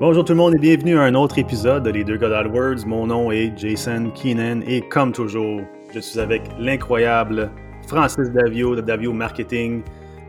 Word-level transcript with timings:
Bonjour 0.00 0.24
tout 0.24 0.32
le 0.32 0.36
monde 0.36 0.54
et 0.54 0.58
bienvenue 0.58 0.96
à 0.96 1.02
un 1.02 1.14
autre 1.16 1.40
épisode 1.40 1.82
de 1.82 1.90
Les 1.90 2.04
Deux 2.04 2.18
God 2.18 2.30
AdWords. 2.30 2.86
Mon 2.86 3.08
nom 3.08 3.32
est 3.32 3.52
Jason 3.58 4.12
Keenan 4.12 4.60
et 4.64 4.80
comme 4.80 5.10
toujours, 5.10 5.62
je 5.92 5.98
suis 5.98 6.20
avec 6.20 6.42
l'incroyable 6.56 7.50
Francis 7.88 8.30
Davio 8.30 8.76
de 8.76 8.80
Davio 8.80 9.12
Marketing. 9.12 9.82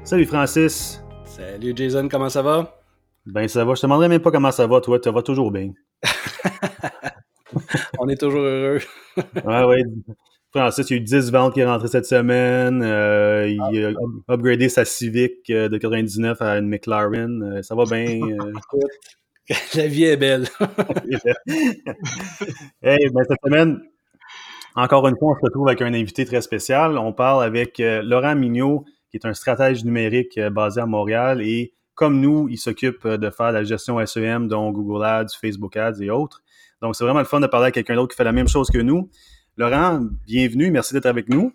Salut 0.03 0.25
Francis. 0.25 1.03
Salut 1.23 1.73
Jason, 1.75 2.07
comment 2.09 2.29
ça 2.29 2.41
va? 2.41 2.81
Ben 3.27 3.47
ça 3.47 3.63
va, 3.63 3.75
je 3.75 3.81
te 3.81 3.85
demanderais 3.85 4.09
même 4.09 4.23
pas 4.23 4.31
comment 4.31 4.49
ça 4.49 4.65
va, 4.65 4.81
toi, 4.81 4.97
ça 5.03 5.11
va 5.11 5.21
toujours 5.21 5.51
bien. 5.51 5.71
On 7.99 8.09
est 8.09 8.19
toujours 8.19 8.41
heureux. 8.41 8.79
ouais, 9.45 9.63
ouais. 9.65 9.83
Francis, 10.51 10.89
il 10.89 10.93
y 10.93 10.97
a 10.97 10.99
eu 10.99 11.03
10 11.03 11.31
ventes 11.31 11.53
qui 11.53 11.59
est 11.59 11.65
rentré 11.65 11.87
cette 11.87 12.07
semaine. 12.07 12.81
Euh, 12.81 13.47
il 13.47 13.85
a 13.85 14.33
upgradé 14.33 14.67
sa 14.67 14.83
Civic 14.83 15.47
euh, 15.51 15.69
de 15.69 15.77
99 15.77 16.41
à 16.41 16.57
une 16.57 16.67
McLaren. 16.67 17.43
Euh, 17.43 17.61
ça 17.61 17.75
va 17.75 17.83
bien. 17.83 18.19
La 19.75 19.87
vie 19.87 20.03
est 20.03 20.17
belle. 20.17 20.47
hey, 22.83 23.09
ben, 23.09 23.23
cette 23.27 23.39
semaine, 23.43 23.81
encore 24.75 25.07
une 25.07 25.17
fois, 25.17 25.31
on 25.31 25.35
se 25.35 25.41
retrouve 25.43 25.67
avec 25.67 25.81
un 25.81 25.93
invité 25.93 26.25
très 26.25 26.41
spécial. 26.41 26.97
On 26.97 27.13
parle 27.13 27.43
avec 27.43 27.79
Laurent 27.79 28.35
Mignot, 28.35 28.85
qui 29.09 29.17
est 29.17 29.25
un 29.25 29.33
stratège 29.33 29.83
numérique 29.83 30.39
basé 30.39 30.81
à 30.81 30.85
Montréal. 30.85 31.41
Et 31.41 31.73
comme 31.95 32.19
nous, 32.19 32.47
il 32.49 32.57
s'occupe 32.57 33.07
de 33.07 33.29
faire 33.29 33.51
la 33.51 33.63
gestion 33.63 34.05
SEM, 34.05 34.47
dont 34.47 34.71
Google 34.71 35.03
Ads, 35.03 35.35
Facebook 35.41 35.75
Ads 35.75 36.01
et 36.01 36.11
autres. 36.11 36.43
Donc, 36.81 36.95
c'est 36.95 37.03
vraiment 37.03 37.19
le 37.19 37.25
fun 37.25 37.39
de 37.39 37.47
parler 37.47 37.67
à 37.67 37.71
quelqu'un 37.71 37.95
d'autre 37.95 38.13
qui 38.13 38.17
fait 38.17 38.23
la 38.23 38.31
même 38.31 38.47
chose 38.47 38.69
que 38.69 38.77
nous. 38.77 39.09
Laurent, 39.57 39.99
bienvenue. 40.25 40.69
Merci 40.71 40.93
d'être 40.93 41.07
avec 41.07 41.27
nous. 41.27 41.51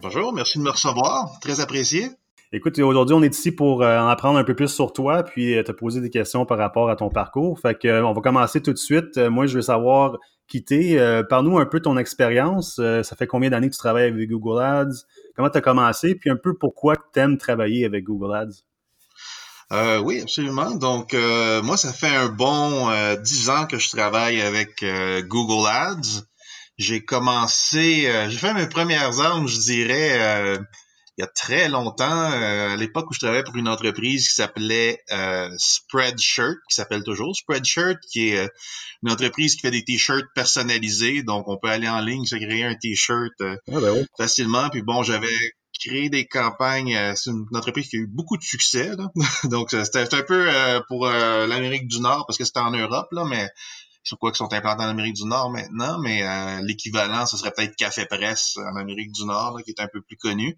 bonjour, 0.00 0.32
merci 0.32 0.58
de 0.58 0.64
me 0.64 0.70
recevoir. 0.70 1.38
Très 1.40 1.60
apprécié. 1.60 2.08
Écoute, 2.52 2.78
aujourd'hui, 2.78 3.14
on 3.14 3.22
est 3.24 3.34
ici 3.34 3.50
pour 3.50 3.82
euh, 3.82 3.98
en 3.98 4.06
apprendre 4.06 4.38
un 4.38 4.44
peu 4.44 4.54
plus 4.54 4.68
sur 4.68 4.92
toi, 4.92 5.24
puis 5.24 5.56
euh, 5.56 5.64
te 5.64 5.72
poser 5.72 6.00
des 6.00 6.10
questions 6.10 6.46
par 6.46 6.58
rapport 6.58 6.88
à 6.88 6.94
ton 6.94 7.08
parcours. 7.08 7.58
Fait 7.58 7.76
que, 7.76 7.88
euh, 7.88 8.06
on 8.06 8.12
va 8.12 8.20
commencer 8.20 8.62
tout 8.62 8.72
de 8.72 8.78
suite. 8.78 9.18
moi, 9.18 9.46
je 9.46 9.56
veux 9.56 9.62
savoir 9.62 10.16
qui 10.46 10.64
t'es. 10.64 10.96
Parle-nous 11.28 11.58
un 11.58 11.66
peu 11.66 11.80
ton 11.80 11.96
expérience. 11.98 12.76
ça 12.76 13.16
fait 13.16 13.26
combien 13.26 13.50
d'années 13.50 13.68
que 13.68 13.74
tu 13.74 13.80
travailles 13.80 14.08
avec 14.10 14.28
Google 14.28 14.62
Ads? 14.62 15.04
Comment 15.34 15.50
tu 15.50 15.58
as 15.58 15.60
commencé? 15.60 16.14
Puis 16.14 16.30
un 16.30 16.36
peu 16.36 16.54
pourquoi 16.54 16.94
tu 17.12 17.18
aimes 17.18 17.36
travailler 17.36 17.84
avec 17.84 18.04
Google 18.04 18.32
Ads? 18.32 20.02
oui, 20.04 20.20
absolument. 20.20 20.76
Donc, 20.76 21.16
moi, 21.64 21.76
ça 21.76 21.92
fait 21.92 22.14
un 22.14 22.28
bon 22.28 22.88
dix 23.24 23.50
ans 23.50 23.66
que 23.66 23.78
je 23.78 23.90
travaille 23.90 24.40
avec 24.40 24.84
Google 25.26 25.66
Ads 25.66 26.22
j'ai 26.78 27.04
commencé, 27.04 28.06
euh, 28.06 28.28
j'ai 28.28 28.38
fait 28.38 28.54
mes 28.54 28.68
premières 28.68 29.20
armes, 29.20 29.48
je 29.48 29.58
dirais, 29.58 30.18
euh, 30.20 30.58
il 31.18 31.22
y 31.22 31.24
a 31.24 31.28
très 31.28 31.68
longtemps, 31.68 32.30
euh, 32.30 32.74
à 32.74 32.76
l'époque 32.76 33.10
où 33.10 33.14
je 33.14 33.20
travaillais 33.20 33.42
pour 33.42 33.56
une 33.56 33.68
entreprise 33.68 34.28
qui 34.28 34.34
s'appelait 34.34 35.02
Spreadshirt, 35.56 36.56
qui 36.68 36.74
s'appelle 36.74 37.02
toujours 37.02 37.34
Spreadshirt, 37.34 37.98
qui 38.10 38.28
est 38.28 38.50
une 39.02 39.10
entreprise 39.10 39.54
qui 39.54 39.62
fait 39.62 39.70
des 39.70 39.84
t-shirts 39.84 40.26
personnalisés. 40.34 41.22
Donc, 41.22 41.48
on 41.48 41.56
peut 41.56 41.68
aller 41.68 41.88
en 41.88 42.00
ligne, 42.00 42.24
se 42.24 42.36
créer 42.36 42.64
un 42.64 42.74
t-shirt 42.74 43.32
ah, 43.40 43.56
ben 43.66 44.06
facilement. 44.18 44.68
Puis 44.68 44.82
bon, 44.82 45.02
j'avais 45.02 45.54
créé 45.80 46.10
des 46.10 46.26
campagnes. 46.26 46.98
c'est 47.14 47.30
une 47.30 47.46
entreprise 47.54 47.88
qui 47.88 47.96
a 47.96 48.00
eu 48.00 48.06
beaucoup 48.06 48.36
de 48.36 48.42
succès. 48.42 48.90
Donc, 49.44 49.70
c'était 49.70 50.14
un 50.14 50.22
peu 50.22 50.50
pour 50.88 51.06
l'Amérique 51.06 51.88
du 51.88 52.00
Nord 52.00 52.26
parce 52.26 52.36
que 52.36 52.44
c'était 52.44 52.60
en 52.60 52.72
Europe, 52.72 53.08
là, 53.12 53.24
mais 53.24 53.48
sur 54.06 54.18
quoi 54.18 54.30
qui 54.30 54.38
sont 54.38 54.52
implantés 54.52 54.84
en 54.84 54.88
Amérique 54.88 55.14
du 55.14 55.24
Nord 55.24 55.50
maintenant, 55.50 55.98
mais 55.98 56.22
euh, 56.22 56.60
l'équivalent, 56.62 57.26
ce 57.26 57.36
serait 57.36 57.50
peut-être 57.50 57.74
Café 57.74 58.06
Presse 58.06 58.56
en 58.56 58.76
Amérique 58.76 59.10
du 59.10 59.24
Nord, 59.24 59.58
qui 59.64 59.70
est 59.72 59.80
un 59.80 59.88
peu 59.88 60.00
plus 60.00 60.16
connu. 60.16 60.56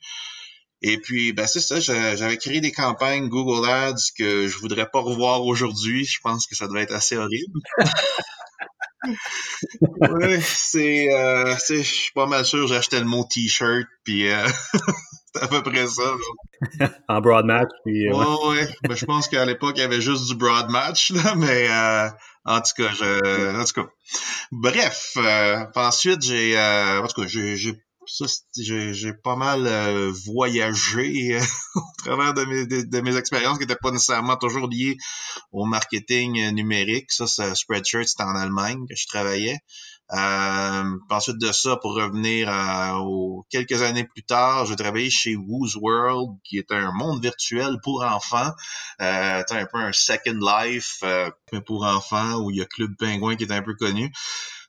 Et 0.82 0.98
puis, 0.98 1.32
ben 1.32 1.46
c'est 1.46 1.60
ça, 1.60 1.80
j'avais 1.80 2.36
créé 2.36 2.60
des 2.60 2.70
campagnes 2.70 3.28
Google 3.28 3.68
Ads 3.68 4.12
que 4.16 4.46
je 4.46 4.58
voudrais 4.58 4.88
pas 4.88 5.00
revoir 5.00 5.44
aujourd'hui. 5.44 6.04
Je 6.04 6.20
pense 6.22 6.46
que 6.46 6.54
ça 6.54 6.68
devait 6.68 6.82
être 6.82 6.94
assez 6.94 7.16
horrible. 7.16 7.60
oui, 9.02 10.40
c'est, 10.40 11.08
euh, 11.12 11.54
je 11.68 11.82
suis 11.82 12.12
pas 12.12 12.26
mal 12.26 12.44
sûr, 12.44 12.66
j'ai 12.68 12.76
acheté 12.76 12.98
le 13.00 13.06
mot 13.06 13.24
t-shirt, 13.28 13.86
puis 14.04 14.30
euh, 14.30 14.46
c'est 15.34 15.42
à 15.42 15.48
peu 15.48 15.62
près 15.62 15.86
ça. 15.86 16.14
en 17.08 17.20
broad 17.20 17.46
match, 17.46 17.70
puis. 17.84 18.08
Euh, 18.08 18.14
ouais, 18.14 18.48
ouais. 18.48 18.68
Ben, 18.82 18.96
je 18.96 19.04
pense 19.04 19.28
qu'à 19.28 19.44
l'époque, 19.44 19.74
il 19.76 19.80
y 19.80 19.84
avait 19.84 20.00
juste 20.00 20.26
du 20.26 20.34
broad 20.34 20.68
match, 20.70 21.10
là, 21.10 21.34
mais 21.34 21.68
euh, 21.68 22.08
en 22.44 22.60
tout 22.60 22.72
cas, 22.76 22.90
je, 22.92 23.60
en 23.60 23.64
tout 23.64 23.82
cas. 23.82 23.88
Bref, 24.52 25.12
euh, 25.16 25.66
ensuite, 25.74 26.22
j'ai, 26.22 26.58
euh, 26.58 27.02
en 27.02 27.06
tout 27.06 27.20
cas, 27.20 27.26
j'ai, 27.28 27.74
j'ai, 28.56 28.94
j'ai 28.94 29.12
pas 29.12 29.36
mal 29.36 29.66
euh, 29.66 30.12
voyagé 30.26 31.36
euh, 31.36 31.40
au 31.76 31.82
travers 32.04 32.34
de 32.34 32.44
mes, 32.44 32.66
de, 32.66 33.00
mes 33.00 33.16
expériences 33.16 33.58
qui 33.58 33.64
n'étaient 33.64 33.78
pas 33.80 33.90
nécessairement 33.90 34.36
toujours 34.36 34.68
liées 34.68 34.96
au 35.52 35.64
marketing 35.64 36.50
numérique. 36.50 37.12
Ça, 37.12 37.26
c'est 37.26 37.54
Spreadshirt, 37.54 38.06
c'était 38.06 38.24
en 38.24 38.36
Allemagne 38.36 38.86
que 38.88 38.96
je 38.96 39.06
travaillais. 39.06 39.58
Euh, 40.10 40.84
ensuite 41.10 41.38
de 41.38 41.52
ça, 41.52 41.76
pour 41.76 41.94
revenir 41.94 42.48
aux 43.02 43.44
quelques 43.50 43.82
années 43.82 44.04
plus 44.04 44.22
tard, 44.22 44.64
j'ai 44.64 44.76
travaillé 44.76 45.10
chez 45.10 45.36
Woo's 45.36 45.76
World, 45.76 46.38
qui 46.44 46.56
est 46.56 46.72
un 46.72 46.92
monde 46.92 47.20
virtuel 47.22 47.76
pour 47.82 48.02
enfants. 48.02 48.52
Euh, 49.00 49.42
un 49.48 49.66
peu 49.66 49.78
un 49.78 49.92
Second 49.92 50.38
Life 50.40 51.00
euh, 51.02 51.30
pour 51.66 51.84
enfants, 51.84 52.40
où 52.40 52.50
il 52.50 52.56
y 52.56 52.62
a 52.62 52.66
Club 52.66 52.96
Penguin 52.98 53.36
qui 53.36 53.44
est 53.44 53.52
un 53.52 53.62
peu 53.62 53.74
connu. 53.74 54.10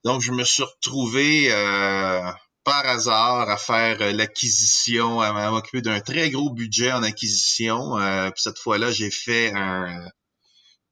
Donc, 0.03 0.21
je 0.21 0.31
me 0.31 0.43
suis 0.43 0.63
retrouvé 0.63 1.47
euh, 1.51 2.31
par 2.69 2.85
hasard 2.85 3.49
à 3.49 3.57
faire 3.57 3.97
l'acquisition, 4.13 5.21
à 5.21 5.49
m'occuper 5.49 5.81
d'un 5.81 6.01
très 6.01 6.29
gros 6.29 6.51
budget 6.53 6.91
en 6.91 7.01
acquisition. 7.01 7.97
Euh, 7.97 8.29
puis 8.29 8.43
cette 8.43 8.59
fois-là, 8.59 8.91
j'ai 8.91 9.09
fait 9.09 9.51
un, 9.55 10.07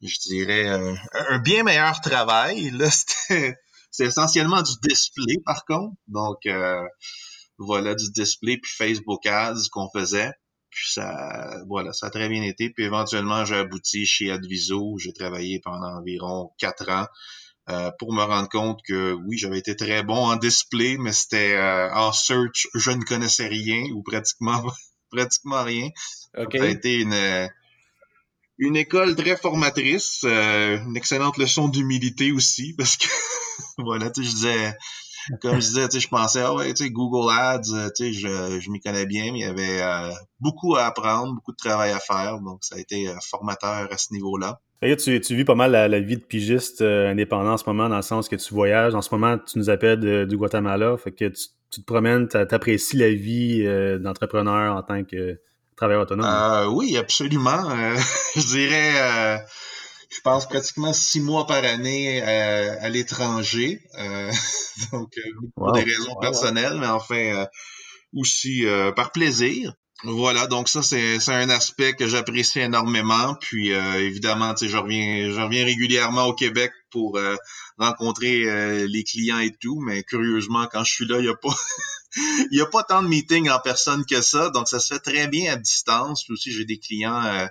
je 0.02 0.18
dirais, 0.28 0.68
un, 0.70 1.38
bien 1.38 1.62
meilleur 1.62 2.02
travail. 2.02 2.72
Là, 2.72 2.90
c'était 2.92 3.56
c'est 3.92 4.06
essentiellement 4.06 4.64
du 4.64 4.72
display, 4.82 5.36
par 5.46 5.66
contre. 5.66 5.96
Donc, 6.08 6.48
euh, 6.48 6.82
voilà, 7.60 7.94
du 7.94 8.10
display, 8.10 8.58
puis 8.58 8.72
Facebook 8.76 9.24
Ads 9.28 9.70
qu'on 9.72 9.90
faisait. 9.92 10.32
Puis 10.72 10.92
ça, 10.94 11.62
voilà, 11.68 11.94
ça 11.94 12.08
a 12.08 12.10
très 12.10 12.28
bien 12.28 12.42
été. 12.42 12.72
Puis 12.72 12.86
éventuellement, 12.86 13.46
j'ai 13.46 13.56
abouti 13.56 14.08
chez 14.08 14.32
Adviso. 14.32 14.98
J'ai 14.98 15.14
travaillé 15.14 15.60
pendant 15.64 16.00
environ 16.00 16.52
quatre 16.58 16.90
ans 16.90 17.06
euh, 17.70 17.92
pour 18.00 18.14
me 18.14 18.24
rendre 18.24 18.50
compte 18.50 18.80
que 18.84 19.14
oui, 19.14 19.38
j'avais 19.38 19.60
été 19.60 19.76
très 19.76 20.04
bon 20.04 20.16
en 20.16 20.36
display, 20.36 20.98
mais 20.98 21.14
c'était 21.14 21.56
euh, 21.56 21.94
en 21.94 22.12
search, 22.12 22.68
je 22.74 22.92
ne 22.92 23.04
connaissais 23.04 23.48
rien 23.48 23.84
ou 23.94 24.04
pratiquement 24.04 24.64
pratiquement 25.12 25.64
rien. 25.64 25.90
Ça 26.34 26.44
a 26.44 26.68
été 26.68 26.96
une 27.02 27.50
une 28.58 28.76
école 28.76 29.16
très 29.16 29.38
formatrice, 29.38 30.22
euh, 30.24 30.80
une 30.84 30.98
excellente 30.98 31.38
leçon 31.38 31.68
d'humilité 31.68 32.32
aussi, 32.32 32.74
parce 32.78 32.98
que 32.98 33.08
voilà, 33.78 34.10
tu 34.10 34.24
je 34.24 34.30
disais, 34.30 34.78
comme 35.42 35.56
je 35.56 35.68
disais, 35.68 35.90
tu 35.90 36.00
je 36.00 36.08
pensais, 36.08 36.42
ah 36.42 36.54
ouais, 36.54 36.74
tu 36.74 36.90
Google 36.90 37.32
Ads, 37.32 37.74
euh, 37.74 37.90
tu 37.96 38.14
je, 38.14 38.60
je 38.60 38.72
m'y 38.72 38.80
connais 38.80 39.06
bien, 39.06 39.32
mais 39.32 39.40
il 39.40 39.42
y 39.42 39.46
avait 39.46 39.82
euh, 39.82 40.12
beaucoup 40.40 40.76
à 40.76 40.86
apprendre, 40.86 41.34
beaucoup 41.36 41.52
de 41.52 41.58
travail 41.58 41.92
à 41.92 42.00
faire, 42.00 42.40
donc 42.40 42.64
ça 42.64 42.76
a 42.76 42.80
été 42.80 43.14
formateur 43.22 43.92
à 43.92 43.98
ce 43.98 44.14
niveau-là. 44.14 44.60
Tu, 44.82 45.22
tu 45.22 45.36
vis 45.36 45.46
pas 45.46 45.56
mal 45.56 45.72
la, 45.72 46.00
vie 46.00 46.18
de 46.18 46.24
pigiste 46.24 46.82
indépendant 46.82 47.54
en 47.54 47.58
ce 47.58 47.66
moment, 47.68 47.90
dans 47.90 47.98
le 47.98 48.02
sens 48.02 48.30
que 48.30 48.36
tu 48.36 48.54
voyages. 48.54 48.96
En 48.96 49.02
ce 49.02 49.14
moment, 49.14 49.38
tu 49.38 49.58
nous 49.58 49.70
appelles 49.70 50.28
du 50.28 50.38
Guatemala, 50.38 50.98
fait 50.98 51.12
que 51.12 51.26
tu, 51.26 51.48
tu 51.72 51.82
te 51.82 51.86
promènes, 51.86 52.28
tu 52.28 52.38
apprécies 52.38 52.98
la 52.98 53.10
vie 53.10 53.64
d'entrepreneur 54.00 54.76
en 54.76 54.84
tant 54.84 55.04
que 55.04 55.40
travailleur 55.78 56.02
autonome? 56.02 56.26
Euh, 56.26 56.66
oui, 56.68 56.98
absolument. 56.98 57.70
Euh, 57.70 57.96
je 58.36 58.48
dirais, 58.48 58.92
euh, 58.96 59.38
je 60.10 60.20
pense 60.22 60.48
pratiquement 60.50 60.92
six 60.92 61.22
mois 61.22 61.48
par 61.48 61.64
année 61.64 62.22
à 62.22 62.90
l'étranger. 62.90 63.82
donc, 64.92 65.14
pour 65.56 65.72
des 65.72 65.84
raisons 65.84 66.16
personnelles, 66.20 66.78
mais 66.80 66.88
enfin 66.88 67.46
aussi 68.14 68.66
par 68.96 69.12
plaisir. 69.12 69.74
Voilà, 70.04 70.46
donc 70.46 70.70
ça 70.70 70.84
c'est 70.84 71.18
un 71.30 71.50
aspect 71.50 71.94
que 71.94 72.08
j'apprécie 72.08 72.60
énormément. 72.60 73.36
Puis 73.42 73.70
évidemment, 73.70 74.54
tu 74.54 74.66
sais, 74.66 74.72
je 74.72 74.78
reviens, 74.78 75.32
je 75.32 75.42
reviens 75.42 75.66
régulièrement 75.66 76.26
au 76.26 76.34
Québec 76.34 76.72
pour 76.92 77.20
rencontrer 77.80 78.88
les 78.88 79.04
clients 79.04 79.40
et 79.40 79.52
tout, 79.60 79.80
mais 79.80 80.04
curieusement, 80.04 80.68
quand 80.72 80.84
je 80.84 80.94
suis 80.94 81.08
là, 81.08 81.18
il 81.18 81.24
n'y 81.24 81.30
a 81.30 81.36
pas 81.36 81.56
il 82.52 82.56
n'y 82.56 82.62
a 82.62 82.66
pas 82.66 82.84
tant 82.84 83.04
de 83.04 83.08
meetings 83.08 83.50
en 83.50 83.60
personne 83.60 84.06
que 84.06 84.22
ça, 84.22 84.50
donc 84.50 84.68
ça 84.68 84.80
se 84.80 84.94
fait 84.94 85.00
très 85.00 85.28
bien 85.28 85.54
à 85.54 85.56
distance. 85.56 86.24
Puis 86.24 86.34
aussi, 86.34 86.52
j'ai 86.52 86.66
des 86.66 86.80
clients 86.80 87.24
euh, 87.24 87.48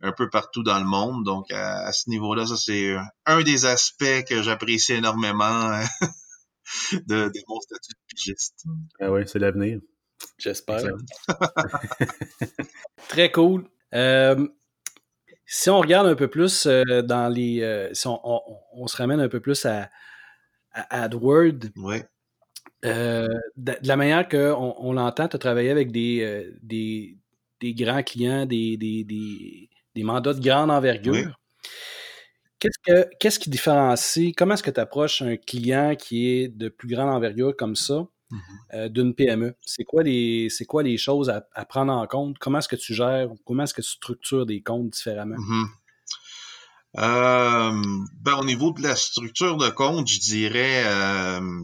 un 0.00 0.12
peu 0.12 0.28
partout 0.30 0.62
dans 0.62 0.78
le 0.78 0.84
monde. 0.84 1.24
Donc, 1.24 1.50
à, 1.50 1.92
ce 1.92 2.08
niveau-là, 2.10 2.46
ça, 2.46 2.56
c'est 2.56 2.96
un 3.26 3.42
des 3.42 3.66
aspects 3.66 4.24
que 4.28 4.42
j'apprécie 4.42 4.94
énormément 4.94 5.72
euh, 6.92 7.00
de, 7.06 7.32
mon 7.48 7.60
statut 7.60 7.92
de 7.92 8.14
pigiste. 8.14 8.64
Ah 9.00 9.10
oui, 9.10 9.22
c'est 9.26 9.38
l'avenir. 9.38 9.80
J'espère. 10.38 10.82
très 13.08 13.30
cool. 13.32 13.68
Euh, 13.94 14.48
si 15.46 15.70
on 15.70 15.80
regarde 15.80 16.06
un 16.06 16.14
peu 16.14 16.28
plus 16.28 16.66
dans 16.66 17.32
les. 17.32 17.90
si 17.92 18.06
on, 18.06 18.86
se 18.86 18.96
ramène 18.96 19.20
un 19.20 19.28
peu 19.28 19.40
plus 19.40 19.64
à, 19.66 19.90
à 20.72 21.02
AdWord, 21.02 21.70
ouais. 21.76 22.04
Euh, 22.84 23.26
de, 23.56 23.74
la 23.82 23.96
manière 23.96 24.28
qu'on 24.28 24.74
on, 24.78 24.92
l'entend, 24.92 25.28
tu 25.28 25.36
as 25.36 25.38
travaillé 25.38 25.70
avec 25.70 25.90
des, 25.90 26.20
euh, 26.22 26.56
des, 26.62 27.16
des, 27.60 27.74
grands 27.74 28.02
clients, 28.02 28.46
des, 28.46 28.76
des, 28.76 29.04
des, 29.04 30.02
mandats 30.02 30.34
de 30.34 30.40
grande 30.40 30.70
envergure. 30.70 31.36
Qu'est-ce, 32.60 32.78
que, 32.84 33.08
qu'est-ce 33.18 33.38
qui 33.38 33.50
différencie, 33.50 34.32
comment 34.36 34.54
est-ce 34.54 34.62
que 34.62 34.70
tu 34.70 34.80
approches 34.80 35.22
un 35.22 35.36
client 35.36 35.96
qui 35.96 36.28
est 36.28 36.48
de 36.48 36.68
plus 36.68 36.88
grande 36.88 37.10
envergure 37.10 37.56
comme 37.56 37.76
ça. 37.76 38.06
Euh, 38.74 38.88
d'une 38.88 39.14
PME? 39.14 39.54
C'est 39.64 39.84
quoi 39.84 40.02
les, 40.02 40.48
c'est 40.50 40.64
quoi 40.64 40.82
les 40.82 40.96
choses 40.96 41.30
à, 41.30 41.64
prendre 41.64 41.92
en 41.92 42.06
compte? 42.06 42.38
Comment 42.38 42.58
est-ce 42.58 42.68
que 42.68 42.76
tu 42.76 42.94
gères, 42.94 43.28
comment 43.44 43.64
est-ce 43.64 43.74
que 43.74 43.82
tu 43.82 43.90
structures 43.90 44.46
des 44.46 44.62
comptes 44.62 44.90
différemment? 44.90 45.36
Mm-hmm. 45.36 45.66
Euh, 46.98 47.82
ben, 48.20 48.34
au 48.36 48.44
niveau 48.44 48.72
de 48.72 48.82
la 48.82 48.96
structure 48.96 49.56
de 49.56 49.68
compte, 49.68 50.08
je 50.08 50.20
dirais 50.20 50.82
euh, 50.86 51.60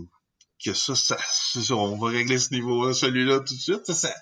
que 0.65 0.75
ça, 0.75 0.95
ça, 0.95 1.17
on 1.71 1.97
va 1.97 2.09
régler 2.09 2.39
ce 2.39 2.53
niveau-là, 2.53 2.93
celui-là 2.93 3.41
tout 3.41 3.55
de 3.55 3.61
suite. 3.61 3.93
Ça, 3.93 4.15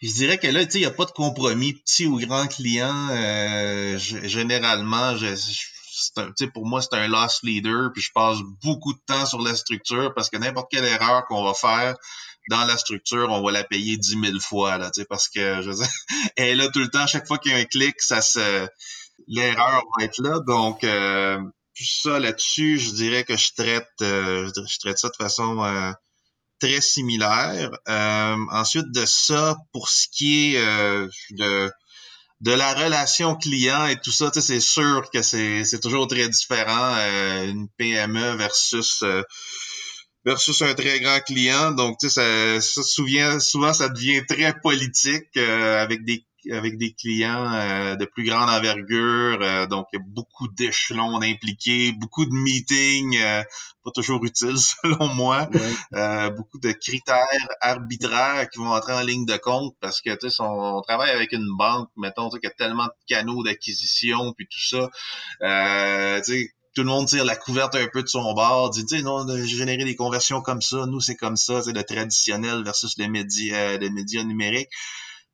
je 0.00 0.12
dirais 0.12 0.38
que 0.38 0.48
là, 0.48 0.62
il 0.62 0.80
n'y 0.80 0.84
a 0.84 0.90
pas 0.90 1.04
de 1.04 1.12
compromis, 1.12 1.74
petit 1.74 2.06
ou 2.06 2.18
grand 2.18 2.46
client. 2.48 3.08
Généralement, 3.98 5.16
je, 5.16 5.34
un, 6.16 6.32
pour 6.48 6.66
moi, 6.66 6.82
c'est 6.82 6.94
un 6.94 7.08
loss 7.08 7.40
leader, 7.42 7.90
puis 7.92 8.02
je 8.02 8.10
passe 8.12 8.38
beaucoup 8.62 8.92
de 8.92 9.00
temps 9.06 9.26
sur 9.26 9.40
la 9.40 9.54
structure 9.54 10.12
parce 10.14 10.30
que 10.30 10.36
n'importe 10.36 10.70
quelle 10.70 10.84
erreur 10.84 11.24
qu'on 11.26 11.44
va 11.44 11.54
faire 11.54 11.96
dans 12.48 12.64
la 12.64 12.76
structure, 12.76 13.28
on 13.30 13.42
va 13.42 13.52
la 13.52 13.64
payer 13.64 13.96
10 13.96 14.20
000 14.20 14.40
fois, 14.40 14.78
là, 14.78 14.90
parce 15.08 15.28
que, 15.28 15.62
je 15.62 15.70
elle 16.36 16.48
est 16.48 16.54
là 16.56 16.68
tout 16.68 16.80
le 16.80 16.88
temps. 16.88 17.06
Chaque 17.06 17.26
fois 17.26 17.38
qu'il 17.38 17.52
y 17.52 17.54
a 17.54 17.58
un 17.58 17.64
clic, 17.64 18.00
ça 18.00 18.20
se, 18.20 18.68
l'erreur 19.28 19.82
va 19.96 20.04
être 20.04 20.18
là. 20.18 20.40
Donc, 20.40 20.82
euh, 20.84 21.40
ça 21.80 22.18
là-dessus, 22.18 22.78
je 22.78 22.90
dirais 22.90 23.24
que 23.24 23.36
je 23.36 23.52
traite, 23.54 23.88
euh, 24.02 24.50
je 24.54 24.78
traite 24.78 24.98
ça 24.98 25.08
de 25.08 25.16
façon 25.16 25.64
euh, 25.64 25.92
très 26.60 26.80
similaire. 26.80 27.70
Euh, 27.88 28.36
ensuite 28.50 28.90
de 28.92 29.04
ça, 29.06 29.56
pour 29.72 29.88
ce 29.88 30.06
qui 30.08 30.54
est 30.54 30.60
de 31.30 31.70
de 32.42 32.52
la 32.52 32.74
relation 32.74 33.36
client 33.36 33.86
et 33.86 33.96
tout 33.96 34.12
ça, 34.12 34.30
c'est 34.34 34.60
sûr 34.60 35.08
que 35.12 35.22
c'est 35.22 35.80
toujours 35.80 36.06
très 36.08 36.28
différent 36.28 36.96
une 37.46 37.68
PME 37.78 38.36
versus 38.36 39.04
versus 40.24 40.62
un 40.62 40.74
très 40.74 41.00
grand 41.00 41.20
client. 41.20 41.72
Donc, 41.72 41.98
tu 42.00 42.08
sais, 42.08 42.60
ça, 42.60 42.60
ça 42.60 42.82
souvent, 42.82 43.40
souvent, 43.40 43.72
ça 43.72 43.88
devient 43.88 44.22
très 44.26 44.54
politique 44.60 45.36
avec 45.36 46.04
des 46.04 46.24
avec 46.50 46.78
des 46.78 46.92
clients 46.92 47.52
euh, 47.52 47.96
de 47.96 48.04
plus 48.04 48.24
grande 48.24 48.50
envergure, 48.50 49.38
euh, 49.40 49.66
donc 49.66 49.86
il 49.92 49.98
y 49.98 50.02
a 50.02 50.04
beaucoup 50.06 50.48
d'échelons 50.48 51.20
impliqués, 51.22 51.92
beaucoup 51.92 52.24
de 52.24 52.32
meetings, 52.32 53.18
euh, 53.20 53.42
pas 53.84 53.90
toujours 53.92 54.24
utiles 54.24 54.58
selon 54.82 55.08
moi, 55.14 55.48
beaucoup 56.36 56.58
de 56.58 56.72
critères 56.72 57.26
arbitraires 57.60 58.48
qui 58.50 58.58
vont 58.58 58.72
entrer 58.72 58.94
en 58.94 59.02
ligne 59.02 59.26
de 59.26 59.36
compte 59.36 59.74
parce 59.80 60.00
que 60.00 60.10
tu 60.16 60.30
sais, 60.30 60.36
on, 60.40 60.80
travaille 60.82 61.10
avec 61.10 61.32
une 61.32 61.48
banque, 61.56 61.88
mettons, 61.96 62.28
tu 62.28 62.36
sais, 62.36 62.40
qui 62.40 62.46
a 62.46 62.50
tellement 62.50 62.86
de 62.86 62.92
canaux 63.06 63.42
d'acquisition 63.42 64.32
puis 64.32 64.46
tout 64.46 64.60
ça, 64.60 64.88
tu 66.24 66.32
sais, 66.32 66.50
tout 66.74 66.82
le 66.82 66.88
monde 66.88 67.06
tire 67.06 67.24
la 67.24 67.36
couverte 67.36 67.74
un 67.74 67.86
peu 67.88 68.02
de 68.02 68.08
son 68.08 68.32
bord, 68.32 68.70
dit, 68.70 68.86
tu 68.86 68.96
sais, 68.96 69.02
non, 69.02 69.26
générer 69.44 69.84
des 69.84 69.96
conversions 69.96 70.40
comme 70.40 70.62
ça, 70.62 70.86
nous, 70.86 71.00
c'est 71.00 71.16
comme 71.16 71.36
ça, 71.36 71.60
c'est 71.62 71.72
le 71.72 71.82
traditionnel 71.84 72.64
versus 72.64 72.96
les 72.96 73.08
médias, 73.08 73.76
les 73.76 73.90
médias 73.90 74.24
numériques. 74.24 74.70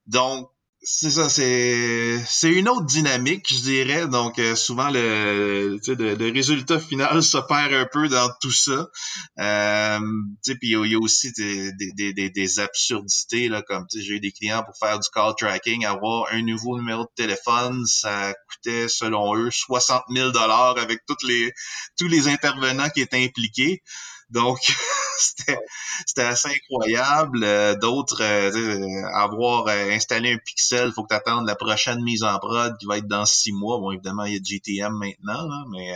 Donc, 0.07 0.51
c'est 0.81 1.11
ça, 1.11 1.29
c'est 1.29 2.23
c'est 2.27 2.51
une 2.51 2.69
autre 2.69 2.87
dynamique, 2.87 3.47
je 3.49 3.61
dirais. 3.61 4.07
Donc 4.07 4.39
euh, 4.39 4.55
souvent 4.55 4.91
le, 4.91 5.79
le, 5.87 6.15
le, 6.15 6.33
résultat 6.33 6.79
final 6.79 7.23
se 7.23 7.39
perd 7.39 7.73
un 7.73 7.87
peu 7.93 8.09
dans 8.09 8.29
tout 8.41 8.53
ça. 8.53 8.89
Euh, 9.41 9.99
puis 10.45 10.59
il 10.63 10.87
y, 10.87 10.95
a 10.95 10.99
aussi 10.99 11.33
des, 11.33 11.73
des, 11.73 12.13
des, 12.13 12.31
des 12.31 12.61
absurdités 12.61 13.49
là, 13.49 13.63
comme 13.63 13.87
j'ai 13.93 14.15
eu 14.15 14.21
des 14.21 14.31
clients 14.31 14.63
pour 14.63 14.77
faire 14.79 14.99
du 15.01 15.09
call 15.13 15.35
tracking, 15.37 15.85
avoir 15.85 16.33
un 16.33 16.43
nouveau 16.43 16.79
numéro 16.79 17.03
de 17.03 17.11
téléphone, 17.17 17.85
ça 17.87 18.33
coûtait 18.49 18.89
selon 18.89 19.37
eux 19.37 19.51
60 19.51 20.05
000 20.15 20.31
dollars 20.31 20.79
avec 20.79 21.01
toutes 21.07 21.25
les 21.25 21.53
tous 21.99 22.09
les 22.09 22.29
intervenants 22.29 22.89
qui 22.91 23.01
étaient 23.01 23.25
impliqués. 23.25 23.83
Donc, 24.31 24.59
c'était 25.19 26.23
assez 26.23 26.49
incroyable. 26.49 27.43
Euh, 27.43 27.75
d'autres, 27.77 28.23
euh, 28.23 29.03
avoir 29.15 29.67
euh, 29.69 29.91
installé 29.91 30.33
un 30.33 30.39
pixel, 30.39 30.93
faut 30.93 31.03
que 31.03 31.09
tu 31.09 31.15
attendes 31.15 31.47
la 31.47 31.57
prochaine 31.57 32.03
mise 32.03 32.23
en 32.23 32.39
prod 32.39 32.77
qui 32.79 32.87
va 32.87 32.99
être 32.99 33.09
dans 33.09 33.25
six 33.25 33.53
mois. 33.53 33.79
Bon, 33.79 33.93
évidemment, 33.93 34.25
il 34.25 34.35
y 34.35 34.37
a 34.37 34.41
GTM 34.43 34.93
maintenant, 34.93 35.49
là, 35.49 35.65
mais 35.71 35.95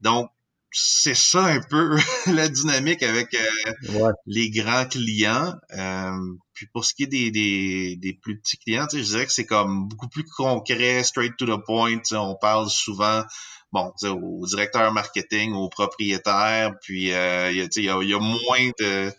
donc 0.00 0.30
c'est 0.72 1.14
ça 1.14 1.44
un 1.44 1.60
peu 1.60 1.96
la 2.26 2.48
dynamique 2.48 3.02
avec 3.02 3.34
les 4.26 4.50
grands 4.50 4.86
clients. 4.86 5.54
puis 6.52 6.66
pour 6.72 6.84
ce 6.84 6.94
qui 6.94 7.04
est 7.04 7.06
des, 7.06 7.30
des, 7.30 7.96
des 7.96 8.12
plus 8.12 8.38
petits 8.40 8.58
clients, 8.58 8.86
je 8.92 8.98
dirais 8.98 9.26
que 9.26 9.32
c'est 9.32 9.46
comme 9.46 9.88
beaucoup 9.88 10.08
plus 10.08 10.24
concret, 10.24 11.02
straight 11.02 11.36
to 11.38 11.46
the 11.46 11.64
point. 11.64 12.02
On 12.12 12.36
parle 12.36 12.68
souvent 12.68 13.22
bon, 13.76 13.92
au 14.40 14.46
directeur 14.46 14.92
marketing, 14.92 15.52
au 15.52 15.68
propriétaire, 15.68 16.72
puis 16.80 17.12
euh, 17.12 17.50
il 17.50 17.58
y, 17.58 17.88
a, 17.88 18.02
y, 18.02 18.14
a, 18.14 18.18
moins 18.18 18.70
de, 18.78 19.10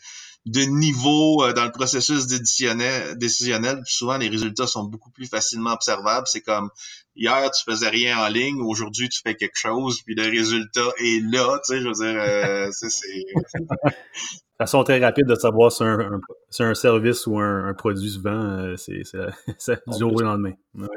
de 0.45 0.62
niveau 0.62 1.44
euh, 1.44 1.54
dans 1.54 1.65
le 1.65 1.71
processus 1.71 2.27
décisionnel, 2.27 3.81
souvent, 3.86 4.18
les 4.18 4.30
résultats 4.30 4.68
sont 4.68 4.83
beaucoup 4.83 5.12
plus 5.12 5.27
facilement 5.27 5.74
observables. 5.74 6.27
C'est 6.27 6.42
comme 6.42 6.69
hier, 7.15 7.50
tu 7.51 7.63
faisais 7.69 7.89
rien 7.89 8.18
en 8.18 8.27
ligne, 8.30 8.62
aujourd'hui, 8.62 9.09
tu 9.09 9.21
fais 9.24 9.36
quelque 9.36 9.57
chose, 9.57 10.01
puis 10.04 10.15
le 10.15 10.24
résultat 10.24 10.89
est 11.00 11.21
là. 11.31 11.59
Tu 11.65 11.74
sais, 11.74 11.81
je 11.81 11.88
veux 11.88 11.94
dire, 11.94 12.21
euh, 12.21 12.69
c'est. 12.71 14.00
façon 14.57 14.83
très 14.83 15.00
rapide 15.00 15.27
de 15.27 15.36
savoir 15.36 15.71
si 15.71 15.83
un, 15.83 16.19
un, 16.59 16.74
service 16.74 17.27
ou 17.27 17.39
un, 17.39 17.74
produit 17.75 18.09
se 18.09 18.19
vend, 18.19 18.75
c'est 18.77 19.04
du 19.88 20.00
jour 20.00 20.13
au 20.13 20.21
lendemain. 20.21 20.54
Ouais 20.74 20.88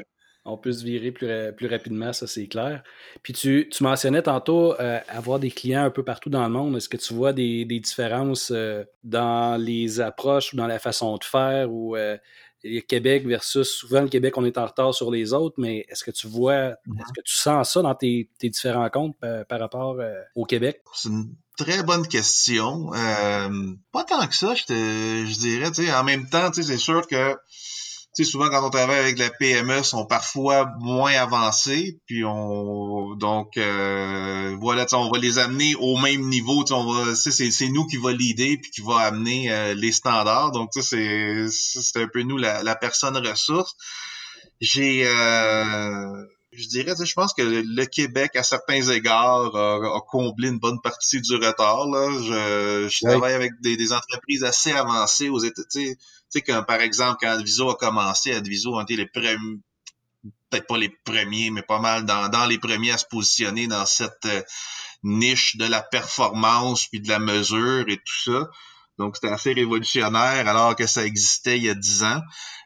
on 0.45 0.57
peut 0.57 0.73
se 0.73 0.85
virer 0.85 1.13
plus, 1.13 1.29
plus 1.57 1.67
rapidement, 1.67 2.13
ça 2.13 2.27
c'est 2.27 2.47
clair. 2.47 2.83
Puis 3.23 3.33
tu, 3.33 3.69
tu 3.71 3.83
mentionnais 3.83 4.23
tantôt 4.23 4.75
euh, 4.81 4.99
avoir 5.09 5.39
des 5.39 5.51
clients 5.51 5.85
un 5.85 5.91
peu 5.91 6.03
partout 6.03 6.31
dans 6.31 6.43
le 6.43 6.51
monde. 6.51 6.77
Est-ce 6.77 6.89
que 6.89 6.97
tu 6.97 7.13
vois 7.15 7.33
des, 7.33 7.65
des 7.65 7.81
différences 7.81 8.51
euh, 8.51 8.85
dans 9.05 9.61
les 9.61 10.01
approches 10.01 10.53
ou 10.53 10.57
dans 10.57 10.67
la 10.67 10.79
façon 10.79 11.17
de 11.17 11.25
faire 11.25 11.71
ou 11.71 11.95
euh, 11.95 12.17
le 12.63 12.81
Québec 12.81 13.27
versus 13.27 13.69
souvent 13.69 14.03
le 14.03 14.09
Québec, 14.09 14.37
on 14.37 14.45
est 14.45 14.59
en 14.59 14.67
retard 14.67 14.95
sur 14.95 15.11
les 15.11 15.33
autres, 15.33 15.55
mais 15.59 15.87
est-ce 15.89 16.05
que 16.05 16.11
tu 16.11 16.27
vois, 16.27 16.69
est-ce 16.69 17.13
que 17.17 17.23
tu 17.25 17.37
sens 17.37 17.73
ça 17.73 17.81
dans 17.81 17.95
tes, 17.95 18.29
tes 18.39 18.51
différents 18.51 18.91
comptes 18.91 19.17
par, 19.49 19.61
rapport 19.61 19.97
au 20.35 20.45
Québec? 20.45 20.83
C'est 20.93 21.09
une 21.09 21.35
très 21.57 21.83
bonne 21.83 22.07
question. 22.07 22.91
pas 22.91 24.05
tant 24.05 24.27
que 24.27 24.35
ça, 24.35 24.55
je, 24.55 24.65
te, 24.65 24.75
je 24.75 25.39
dirais. 25.39 25.71
En 25.95 26.05
même 26.05 26.29
temps, 26.29 26.51
c'est 26.53 26.77
sûr 26.77 27.07
que 27.07 27.35
sais, 28.13 28.25
souvent 28.25 28.49
quand 28.49 28.67
on 28.67 28.71
travaille 28.71 28.99
avec 28.99 29.19
la 29.19 29.31
PME, 29.31 29.83
sont 29.83 30.05
parfois 30.07 30.71
moins 30.81 31.13
avancés, 31.13 32.01
puis 32.07 32.25
on 32.25 33.15
donc 33.17 33.57
euh, 33.57 34.57
voilà, 34.61 34.87
on 34.93 35.11
va 35.11 35.19
les 35.19 35.39
amener 35.39 35.75
au 35.77 35.97
même 35.97 36.29
niveau, 36.29 36.65
on 36.71 36.93
va 36.93 37.15
c'est 37.15 37.69
nous 37.69 37.87
qui 37.87 37.97
va 37.97 38.13
l'idée 38.13 38.59
puis 38.59 38.71
qui 38.71 38.81
va 38.83 38.99
amener 39.01 39.53
euh, 39.53 39.75
les 39.75 39.93
standards. 39.93 40.53
Donc 40.53 40.71
c'est 40.75 41.47
c'est 41.51 42.03
un 42.03 42.09
peu 42.09 42.23
nous 42.23 42.37
la, 42.37 42.63
la 42.63 42.75
personne 42.75 43.17
ressource. 43.17 43.75
J'ai 44.61 45.07
euh, 45.07 46.25
je 46.53 46.67
dirais, 46.67 46.95
je 47.03 47.15
pense 47.15 47.33
que 47.33 47.43
le 47.43 47.85
Québec, 47.87 48.35
à 48.35 48.43
certains 48.43 48.83
égards, 48.91 49.55
a, 49.55 50.01
comblé 50.09 50.49
une 50.49 50.59
bonne 50.59 50.81
partie 50.81 51.21
du 51.21 51.37
retard. 51.37 51.87
Là. 51.87 52.11
Je, 52.19 52.89
je 52.89 53.07
travaille 53.07 53.35
avec 53.35 53.53
des, 53.61 53.77
des, 53.77 53.93
entreprises 53.93 54.43
assez 54.43 54.73
avancées 54.73 55.29
aux 55.29 55.39
États. 55.39 55.63
Tu 56.33 56.39
sais, 56.39 56.43
comme 56.43 56.65
par 56.65 56.81
exemple, 56.81 57.19
quand 57.21 57.31
Adviso 57.31 57.71
a 57.71 57.77
commencé, 57.77 58.33
Adviso 58.33 58.79
a 58.79 58.83
été 58.83 58.97
les 58.97 59.07
premiers, 59.07 59.59
peut-être 60.49 60.67
pas 60.67 60.79
les 60.79 60.91
premiers, 61.05 61.51
mais 61.51 61.63
pas 61.63 61.81
mal 61.81 62.05
dans, 62.05 62.29
dans 62.29 62.47
les 62.47 62.59
premiers 62.59 62.93
à 62.93 62.99
se 62.99 63.07
positionner 63.07 63.67
dans 63.67 63.87
cette 63.87 64.27
euh, 64.27 64.43
niche 65.03 65.57
de 65.57 65.65
la 65.65 65.83
performance 65.83 66.87
puis 66.87 67.01
de 67.01 67.09
la 67.09 67.19
mesure 67.19 67.85
et 67.89 67.97
tout 67.97 68.23
ça. 68.25 68.49
Donc, 68.99 69.17
c'était 69.17 69.33
assez 69.33 69.53
révolutionnaire 69.53 70.47
alors 70.47 70.77
que 70.77 70.87
ça 70.87 71.05
existait 71.05 71.57
il 71.57 71.65
y 71.65 71.71
a 71.71 71.75
dix 71.75 72.03
ans. 72.03 72.21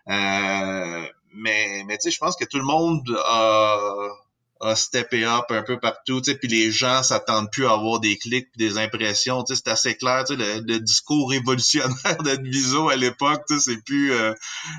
Euh, 0.08 1.06
mais, 1.32 1.84
mais 1.86 1.96
tu 1.98 2.02
sais, 2.02 2.10
je 2.10 2.18
pense 2.18 2.36
que 2.36 2.44
tout 2.44 2.58
le 2.58 2.64
monde 2.64 3.02
a, 3.24 4.08
a 4.60 4.76
steppé 4.76 5.24
up 5.24 5.46
un 5.50 5.62
peu 5.62 5.78
partout, 5.78 6.20
tu 6.20 6.36
puis 6.36 6.48
les 6.48 6.70
gens 6.70 7.02
s'attendent 7.02 7.50
plus 7.50 7.66
à 7.66 7.72
avoir 7.72 8.00
des 8.00 8.16
clics 8.16 8.48
des 8.56 8.78
impressions, 8.78 9.42
tu 9.42 9.54
sais, 9.54 9.62
c'est 9.64 9.70
assez 9.70 9.96
clair, 9.96 10.24
tu 10.24 10.36
sais, 10.36 10.60
le, 10.60 10.78
discours 10.80 11.30
révolutionnaire 11.30 12.16
d'Adviso 12.24 12.88
à 12.88 12.96
l'époque, 12.96 13.44
tu 13.48 13.58
sais, 13.58 13.72
c'est 13.72 13.84
plus 13.84 14.12
euh, 14.12 14.32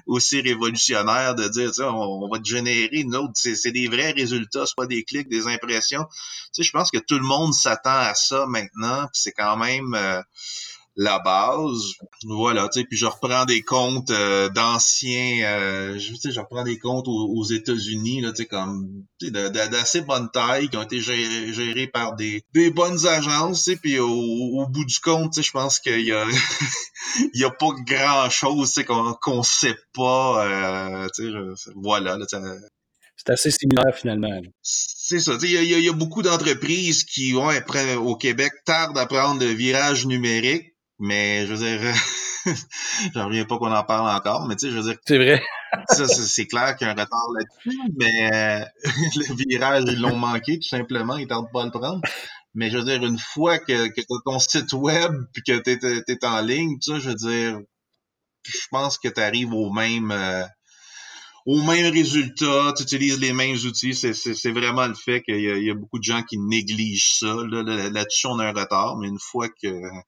aussi 0.06 0.42
révolutionnaire 0.42 1.36
de 1.36 1.48
dire, 1.48 1.70
tu 1.70 1.76
sais, 1.76 1.84
on, 1.84 2.30
va 2.30 2.40
te 2.40 2.48
générer 2.48 2.90
une 2.92 3.16
autre, 3.16 3.34
c'est 3.36 3.72
des 3.72 3.88
vrais 3.88 4.12
résultats, 4.12 4.66
c'est 4.66 4.76
pas 4.76 4.88
des 4.88 5.04
clics, 5.04 5.30
des 5.30 5.48
impressions, 5.48 6.06
tu 6.54 6.64
je 6.64 6.72
pense 6.72 6.90
que 6.90 6.98
tout 6.98 7.18
le 7.18 7.26
monde 7.26 7.54
s'attend 7.54 7.90
à 7.92 8.16
ça 8.16 8.46
maintenant, 8.48 9.08
c'est 9.14 9.34
quand 9.34 9.58
même... 9.58 9.94
Euh, 9.94 10.22
la 10.96 11.20
base. 11.20 11.94
Voilà, 12.24 12.70
tu 12.70 12.80
sais, 12.80 12.86
puis 12.86 12.98
je 12.98 13.06
reprends 13.06 13.46
des 13.46 13.62
comptes 13.62 14.12
euh, 14.12 14.50
d'anciens, 14.50 15.46
euh, 15.46 16.00
je, 16.00 16.30
je 16.30 16.40
reprends 16.40 16.64
des 16.64 16.80
comptes 16.80 17.08
aux, 17.08 17.44
États-Unis, 17.44 18.22
là, 18.22 18.32
tu 18.32 18.44
sais, 18.44 18.46
comme 18.46 19.04
d'assez 19.22 20.02
bonne 20.02 20.30
taille, 20.32 20.70
qui 20.70 20.78
ont 20.78 20.84
été 20.84 21.00
gérés, 21.02 21.88
par 21.88 22.16
des, 22.16 22.44
des 22.54 22.72
bonnes 22.72 23.06
agences, 23.06 23.64
tu 23.64 23.72
sais, 23.72 23.78
puis 23.78 24.00
au, 24.00 24.66
bout 24.68 24.86
du 24.86 25.00
compte, 25.00 25.34
tu 25.34 25.42
sais, 25.42 25.48
je 25.48 25.52
pense 25.52 25.80
qu'il 25.80 26.02
y 26.02 26.12
a, 26.12 26.26
il 27.34 27.40
y 27.40 27.44
a 27.44 27.52
pas 27.52 27.72
grand-chose, 27.86 28.70
tu 28.70 28.76
sais, 28.76 28.86
qu'on 28.86 29.14
qu'on 29.14 29.44
sait 29.44 29.78
pas, 29.94 30.46
euh, 30.46 31.08
tu 31.14 31.32
sais, 31.32 31.72
voilà, 31.76 32.18
là, 32.18 32.26
c'est 33.18 33.32
assez 33.32 33.52
similaire 33.52 33.96
finalement. 33.96 34.30
c'est 34.62 35.20
ça. 35.20 35.38
Il 35.42 35.50
y, 35.50 35.90
a, 35.90 35.94
beaucoup 35.94 36.22
d'entreprises 36.22 37.04
qui, 37.06 37.34
ouais, 37.34 37.64
au 37.96 38.16
Québec, 38.16 38.52
tardent 38.66 38.98
à 38.98 39.06
prendre 39.06 39.40
le 39.40 39.52
virage 39.52 40.06
numérique, 40.06 40.75
mais 41.00 41.46
je 41.46 41.54
veux 41.54 41.58
dire, 41.58 41.94
j'en 43.14 43.26
reviens 43.26 43.46
pas 43.46 43.58
qu'on 43.58 43.72
en 43.72 43.84
parle 43.84 44.10
encore, 44.16 44.48
mais 44.48 44.56
tu 44.56 44.68
sais, 44.68 44.72
je 44.72 44.78
veux 44.78 44.84
dire. 44.84 45.00
C'est 45.06 45.18
vrai. 45.18 45.44
ça, 45.90 46.08
c'est 46.08 46.48
clair 46.48 46.76
qu'il 46.76 46.88
y 46.88 46.90
a 46.90 46.94
un 46.94 46.96
retard 46.96 47.30
là-dessus, 47.38 47.80
mais 47.98 48.34
euh, 48.34 48.66
le 49.16 49.50
virage, 49.50 49.84
ils 49.88 50.00
l'ont 50.00 50.16
manqué, 50.16 50.60
tout 50.60 50.68
simplement, 50.68 51.18
ils 51.18 51.28
tentent 51.28 51.52
pas 51.52 51.64
à 51.64 51.66
le 51.66 51.72
prendre. 51.72 52.02
Mais 52.54 52.70
je 52.70 52.78
veux 52.78 52.86
dire, 52.86 53.04
une 53.04 53.20
fois 53.20 53.60
que, 53.60 53.88
que 53.88 54.02
tu 54.02 54.08
as 54.10 54.22
ton 54.24 54.40
site 54.40 54.72
web 54.74 55.12
puis 55.34 55.44
que 55.44 55.60
tu 55.60 56.12
es, 56.12 56.26
en 56.26 56.40
ligne, 56.40 56.80
tu 56.80 56.94
sais, 56.94 57.00
je 57.02 57.10
veux 57.10 57.16
dire, 57.16 57.60
je 58.44 58.68
pense 58.72 58.98
que 58.98 59.10
tu 59.10 59.20
arrives 59.20 59.54
au 59.54 59.72
même. 59.72 60.12
Euh, 60.12 60.46
au 61.46 61.62
même 61.62 61.94
résultat, 61.94 62.74
tu 62.76 62.84
utilises 62.84 63.20
les 63.22 63.32
mêmes 63.32 63.56
outils. 63.68 63.94
C'est 63.94 64.52
vraiment 64.52 64.88
le 64.88 64.96
fait 64.96 65.22
qu'il 65.22 65.40
y, 65.40 65.70
a 65.70 65.76
beaucoup 65.76 66.00
de 66.00 66.04
gens 66.04 66.24
qui 66.24 66.40
négligent 66.40 67.20
ça. 67.20 67.36
Là-dessus, 67.48 68.26
on 68.26 68.40
a 68.40 68.46
un 68.46 68.52
retard, 68.52 68.98
mais 68.98 69.08
une 69.08 69.20
fois 69.20 69.48
que, 69.50 69.68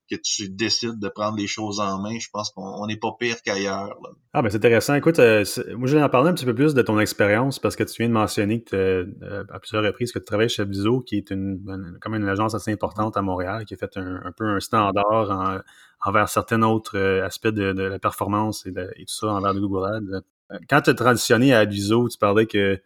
que 0.09 0.15
tu 0.15 0.49
décides 0.49 0.99
de 0.99 1.09
prendre 1.09 1.37
les 1.37 1.45
choses 1.45 1.79
en 1.79 2.01
main, 2.01 2.17
je 2.19 2.27
pense 2.33 2.49
qu'on 2.49 2.87
n'est 2.87 2.97
pas 2.97 3.11
pire 3.19 3.35
qu'ailleurs. 3.43 3.95
Ah 4.33 4.41
ben 4.41 4.49
c'est 4.49 4.57
intéressant. 4.57 4.95
Écoute, 4.95 5.19
euh, 5.19 5.43
moi 5.75 5.87
je 5.87 5.97
vais 5.97 6.03
en 6.03 6.09
parler 6.09 6.29
un 6.29 6.33
petit 6.33 6.45
peu 6.45 6.55
plus 6.55 6.73
de 6.73 6.81
ton 6.81 6.99
expérience 6.99 7.59
parce 7.59 7.75
que 7.75 7.83
tu 7.83 7.95
viens 8.01 8.07
de 8.07 8.13
mentionner 8.13 8.63
que 8.63 9.07
euh, 9.21 9.43
à 9.51 9.59
plusieurs 9.59 9.83
reprises 9.83 10.11
que 10.11 10.19
tu 10.19 10.25
travailles 10.25 10.49
chez 10.49 10.65
Viso, 10.65 11.01
qui 11.01 11.17
est 11.17 11.29
une, 11.29 11.97
comme 12.01 12.15
une 12.15 12.27
agence 12.27 12.55
assez 12.55 12.71
importante 12.71 13.15
à 13.15 13.21
Montréal, 13.21 13.65
qui 13.65 13.75
a 13.75 13.77
fait 13.77 13.95
un, 13.97 14.31
peu 14.35 14.45
un 14.45 14.59
standard 14.59 15.63
envers 16.01 16.29
certains 16.29 16.61
autres 16.63 16.97
euh, 16.97 17.25
aspects 17.25 17.47
de, 17.47 17.71
la 17.71 17.99
performance 17.99 18.65
et, 18.65 18.73
tout 18.73 19.03
ça 19.07 19.27
envers 19.27 19.53
le 19.53 19.61
Google 19.61 19.85
Ads. 19.85 20.21
Quand 20.69 20.81
tu 20.81 20.89
as 20.89 20.93
transitionné 20.93 21.53
à 21.53 21.59
Adviso, 21.59 22.07
tu 22.09 22.17
parlais 22.17 22.45
que 22.45 22.81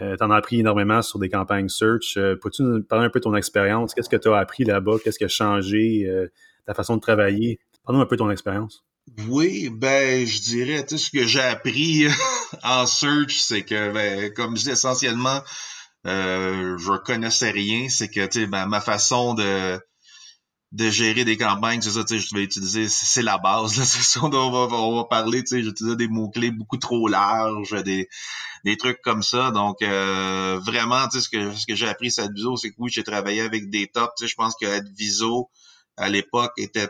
euh, 0.00 0.16
tu 0.16 0.24
en 0.24 0.30
as 0.30 0.36
appris 0.36 0.60
énormément 0.60 1.02
sur 1.02 1.18
des 1.18 1.28
campagnes 1.28 1.68
search. 1.68 2.16
Euh, 2.16 2.36
peux-tu 2.36 2.62
nous 2.62 2.82
parler 2.82 3.06
un 3.06 3.10
peu 3.10 3.20
de 3.20 3.24
ton 3.24 3.34
expérience? 3.34 3.94
Qu'est-ce 3.94 4.08
que 4.08 4.16
tu 4.16 4.28
as 4.28 4.36
appris 4.36 4.64
là-bas? 4.64 4.96
Qu'est-ce 5.02 5.18
qui 5.18 5.24
a 5.24 5.28
changé? 5.28 6.04
Euh, 6.06 6.30
ta 6.66 6.74
façon 6.74 6.96
de 6.96 7.00
travailler? 7.00 7.58
Parle-nous 7.84 8.02
un 8.02 8.06
peu 8.06 8.16
de 8.16 8.22
ton 8.22 8.30
expérience. 8.30 8.84
Oui, 9.26 9.70
ben, 9.70 10.26
je 10.26 10.40
dirais, 10.42 10.84
sais, 10.86 10.98
ce 10.98 11.10
que 11.10 11.26
j'ai 11.26 11.40
appris 11.40 12.06
en 12.62 12.84
search, 12.84 13.38
c'est 13.38 13.62
que, 13.62 13.90
ben, 13.92 14.30
comme 14.34 14.56
je 14.56 14.64
dis 14.64 14.70
essentiellement, 14.70 15.40
je 16.04 16.98
connaissais 16.98 17.50
rien. 17.50 17.88
C'est 17.88 18.08
que, 18.08 18.26
tu 18.26 18.40
sais, 18.40 18.46
ben, 18.46 18.66
ma 18.66 18.82
façon 18.82 19.32
de 19.32 19.80
de 20.72 20.90
gérer 20.90 21.24
des 21.24 21.38
campagnes, 21.38 21.80
c'est 21.80 21.92
ça, 21.92 22.04
tu 22.04 22.20
sais, 22.20 22.26
je 22.26 22.34
vais 22.34 22.42
utiliser, 22.42 22.88
c'est 22.88 23.22
la 23.22 23.38
base, 23.38 23.72
c'est 23.84 24.02
ça, 24.02 24.20
on 24.22 24.28
va, 24.28 24.76
on 24.76 24.96
va 24.96 25.04
parler, 25.04 25.42
tu 25.42 25.48
sais, 25.48 25.62
j'utilisais 25.62 25.96
des 25.96 26.08
mots-clés 26.08 26.50
beaucoup 26.50 26.76
trop 26.76 27.08
larges, 27.08 27.82
des, 27.84 28.08
des 28.64 28.76
trucs 28.76 29.00
comme 29.00 29.22
ça, 29.22 29.50
donc 29.50 29.80
euh, 29.82 30.58
vraiment, 30.62 31.08
tu 31.08 31.18
sais, 31.18 31.24
ce 31.24 31.28
que, 31.30 31.54
ce 31.54 31.66
que 31.66 31.74
j'ai 31.74 31.88
appris 31.88 32.10
sur 32.10 32.24
Adviso, 32.24 32.56
c'est 32.56 32.70
que 32.70 32.76
oui, 32.78 32.90
j'ai 32.92 33.02
travaillé 33.02 33.40
avec 33.40 33.70
des 33.70 33.86
tops, 33.88 34.12
tu 34.18 34.24
sais, 34.24 34.30
je 34.30 34.36
pense 34.36 34.54
que 34.60 34.66
Adviso, 34.66 35.48
à 35.96 36.10
l'époque, 36.10 36.52
était 36.58 36.88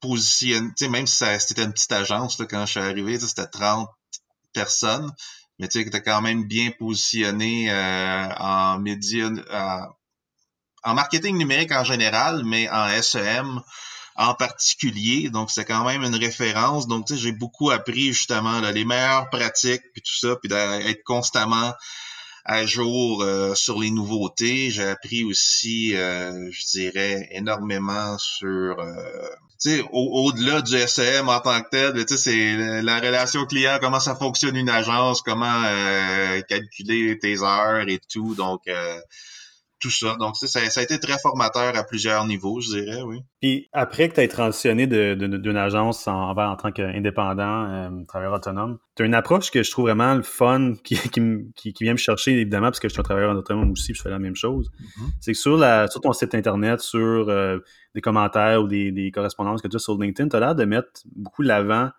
positionné, 0.00 0.68
tu 0.76 0.84
sais, 0.84 0.90
même 0.90 1.06
si 1.06 1.24
c'était 1.38 1.62
une 1.62 1.72
petite 1.72 1.92
agence, 1.92 2.38
là, 2.40 2.46
quand 2.46 2.66
je 2.66 2.72
suis 2.72 2.80
arrivé, 2.80 3.18
c'était 3.20 3.46
30 3.46 3.88
personnes, 4.52 5.12
mais 5.60 5.68
tu 5.68 5.78
sais, 5.78 5.86
était 5.86 6.02
quand 6.02 6.20
même 6.20 6.48
bien 6.48 6.72
positionné 6.76 7.70
euh, 7.70 8.28
en 8.38 8.80
médias, 8.80 9.30
en 10.84 10.94
marketing 10.94 11.36
numérique 11.36 11.72
en 11.72 11.84
général, 11.84 12.42
mais 12.44 12.68
en 12.70 12.88
SEM 13.02 13.60
en 14.16 14.34
particulier. 14.34 15.30
Donc, 15.30 15.50
c'est 15.50 15.64
quand 15.64 15.84
même 15.84 16.02
une 16.02 16.14
référence. 16.14 16.86
Donc, 16.86 17.06
tu 17.06 17.14
sais, 17.14 17.20
j'ai 17.20 17.32
beaucoup 17.32 17.70
appris 17.70 18.12
justement 18.12 18.60
les 18.60 18.84
meilleures 18.84 19.30
pratiques, 19.30 19.82
puis 19.92 20.02
tout 20.02 20.14
ça, 20.14 20.36
puis 20.36 20.48
d'être 20.48 21.02
constamment 21.04 21.72
à 22.44 22.66
jour 22.66 23.22
euh, 23.22 23.54
sur 23.54 23.78
les 23.80 23.90
nouveautés. 23.90 24.70
J'ai 24.70 24.84
appris 24.84 25.24
aussi, 25.24 25.94
euh, 25.94 26.50
je 26.50 26.66
dirais, 26.72 27.28
énormément 27.30 28.18
sur 28.18 28.80
euh, 28.80 29.84
au-delà 29.92 30.60
du 30.60 30.76
SEM 30.76 31.28
en 31.28 31.38
tant 31.38 31.60
que 31.62 31.68
tel, 31.70 32.04
tu 32.04 32.16
sais, 32.16 32.16
c'est 32.16 32.82
la 32.82 32.96
relation 32.96 33.46
client, 33.46 33.78
comment 33.80 34.00
ça 34.00 34.16
fonctionne 34.16 34.56
une 34.56 34.68
agence, 34.68 35.22
comment 35.22 35.62
calculer 36.48 37.16
tes 37.20 37.42
heures 37.42 37.88
et 37.88 38.00
tout. 38.10 38.34
Donc, 38.34 38.62
tout 39.82 39.90
ça. 39.90 40.16
Donc, 40.18 40.36
ça, 40.36 40.46
ça 40.46 40.80
a 40.80 40.82
été 40.82 40.98
très 40.98 41.18
formateur 41.18 41.76
à 41.76 41.82
plusieurs 41.82 42.24
niveaux, 42.24 42.60
je 42.60 42.80
dirais, 42.80 43.02
oui. 43.02 43.18
Puis 43.40 43.68
après 43.72 44.08
que 44.08 44.14
tu 44.14 44.20
aies 44.20 44.28
transitionné 44.28 44.86
d'une 44.86 45.56
agence 45.56 46.06
en, 46.06 46.30
en 46.30 46.56
tant 46.56 46.70
qu'indépendant, 46.70 47.68
euh, 47.68 48.04
travailleur 48.06 48.34
autonome, 48.34 48.78
tu 48.96 49.02
as 49.02 49.06
une 49.06 49.14
approche 49.14 49.50
que 49.50 49.62
je 49.62 49.70
trouve 49.70 49.86
vraiment 49.86 50.14
le 50.14 50.22
fun, 50.22 50.74
qui, 50.84 50.96
qui, 50.96 51.72
qui, 51.72 51.84
vient 51.84 51.92
me 51.92 51.98
chercher, 51.98 52.32
évidemment, 52.32 52.68
parce 52.68 52.78
que 52.78 52.88
je 52.88 52.92
suis 52.92 53.00
un 53.00 53.04
travailleur 53.04 53.36
autonome 53.36 53.72
aussi, 53.72 53.92
puis 53.92 53.98
je 53.98 54.02
fais 54.02 54.10
la 54.10 54.20
même 54.20 54.36
chose. 54.36 54.70
Mm-hmm. 54.80 55.10
C'est 55.20 55.32
que 55.32 55.38
sur, 55.38 55.56
la, 55.56 55.88
sur 55.88 56.00
ton 56.00 56.12
site 56.12 56.34
Internet, 56.34 56.80
sur 56.80 57.28
euh, 57.28 57.58
des 57.94 58.00
commentaires 58.00 58.62
ou 58.62 58.68
des, 58.68 58.92
des 58.92 59.10
correspondances 59.10 59.60
que 59.60 59.68
tu 59.68 59.76
as 59.76 59.80
sur 59.80 60.00
LinkedIn, 60.00 60.28
tu 60.28 60.36
as 60.36 60.40
l'air 60.40 60.54
de 60.54 60.64
mettre 60.64 60.88
beaucoup 61.16 61.42
l'avant 61.42 61.90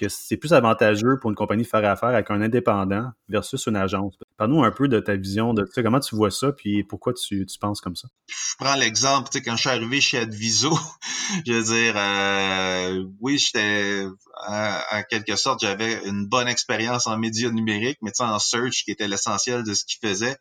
que 0.00 0.08
c'est 0.08 0.38
plus 0.38 0.54
avantageux 0.54 1.18
pour 1.20 1.30
une 1.30 1.36
compagnie 1.36 1.62
de 1.62 1.68
faire 1.68 1.84
affaire 1.84 2.08
avec 2.08 2.30
un 2.30 2.40
indépendant 2.40 3.10
versus 3.28 3.66
une 3.66 3.76
agence. 3.76 4.14
Parle-nous 4.38 4.64
un 4.64 4.70
peu 4.70 4.88
de 4.88 4.98
ta 4.98 5.14
vision 5.16 5.52
de 5.52 5.68
ça, 5.70 5.82
comment 5.82 6.00
tu 6.00 6.16
vois 6.16 6.30
ça, 6.30 6.52
puis 6.52 6.82
pourquoi 6.84 7.12
tu, 7.12 7.46
penses 7.60 7.82
comme 7.82 7.96
ça? 7.96 8.08
Je 8.26 8.54
prends 8.58 8.74
l'exemple, 8.76 9.28
tu 9.28 9.38
sais, 9.38 9.44
quand 9.44 9.56
je 9.56 9.60
suis 9.60 9.68
arrivé 9.68 10.00
chez 10.00 10.18
Adviso, 10.18 10.76
je 11.46 11.52
veux 11.52 11.62
dire, 11.62 11.94
euh, 11.96 13.04
oui, 13.20 13.38
j'étais, 13.38 14.06
en 14.48 15.02
quelque 15.10 15.36
sorte, 15.36 15.60
j'avais 15.60 16.00
une 16.06 16.26
bonne 16.26 16.48
expérience 16.48 17.06
en 17.06 17.18
médias 17.18 17.50
numériques, 17.50 17.98
mais 18.00 18.12
en 18.20 18.38
search, 18.38 18.84
qui 18.84 18.90
était 18.90 19.08
l'essentiel 19.08 19.64
de 19.64 19.74
ce 19.74 19.84
qu'ils 19.84 20.08
faisaient. 20.08 20.36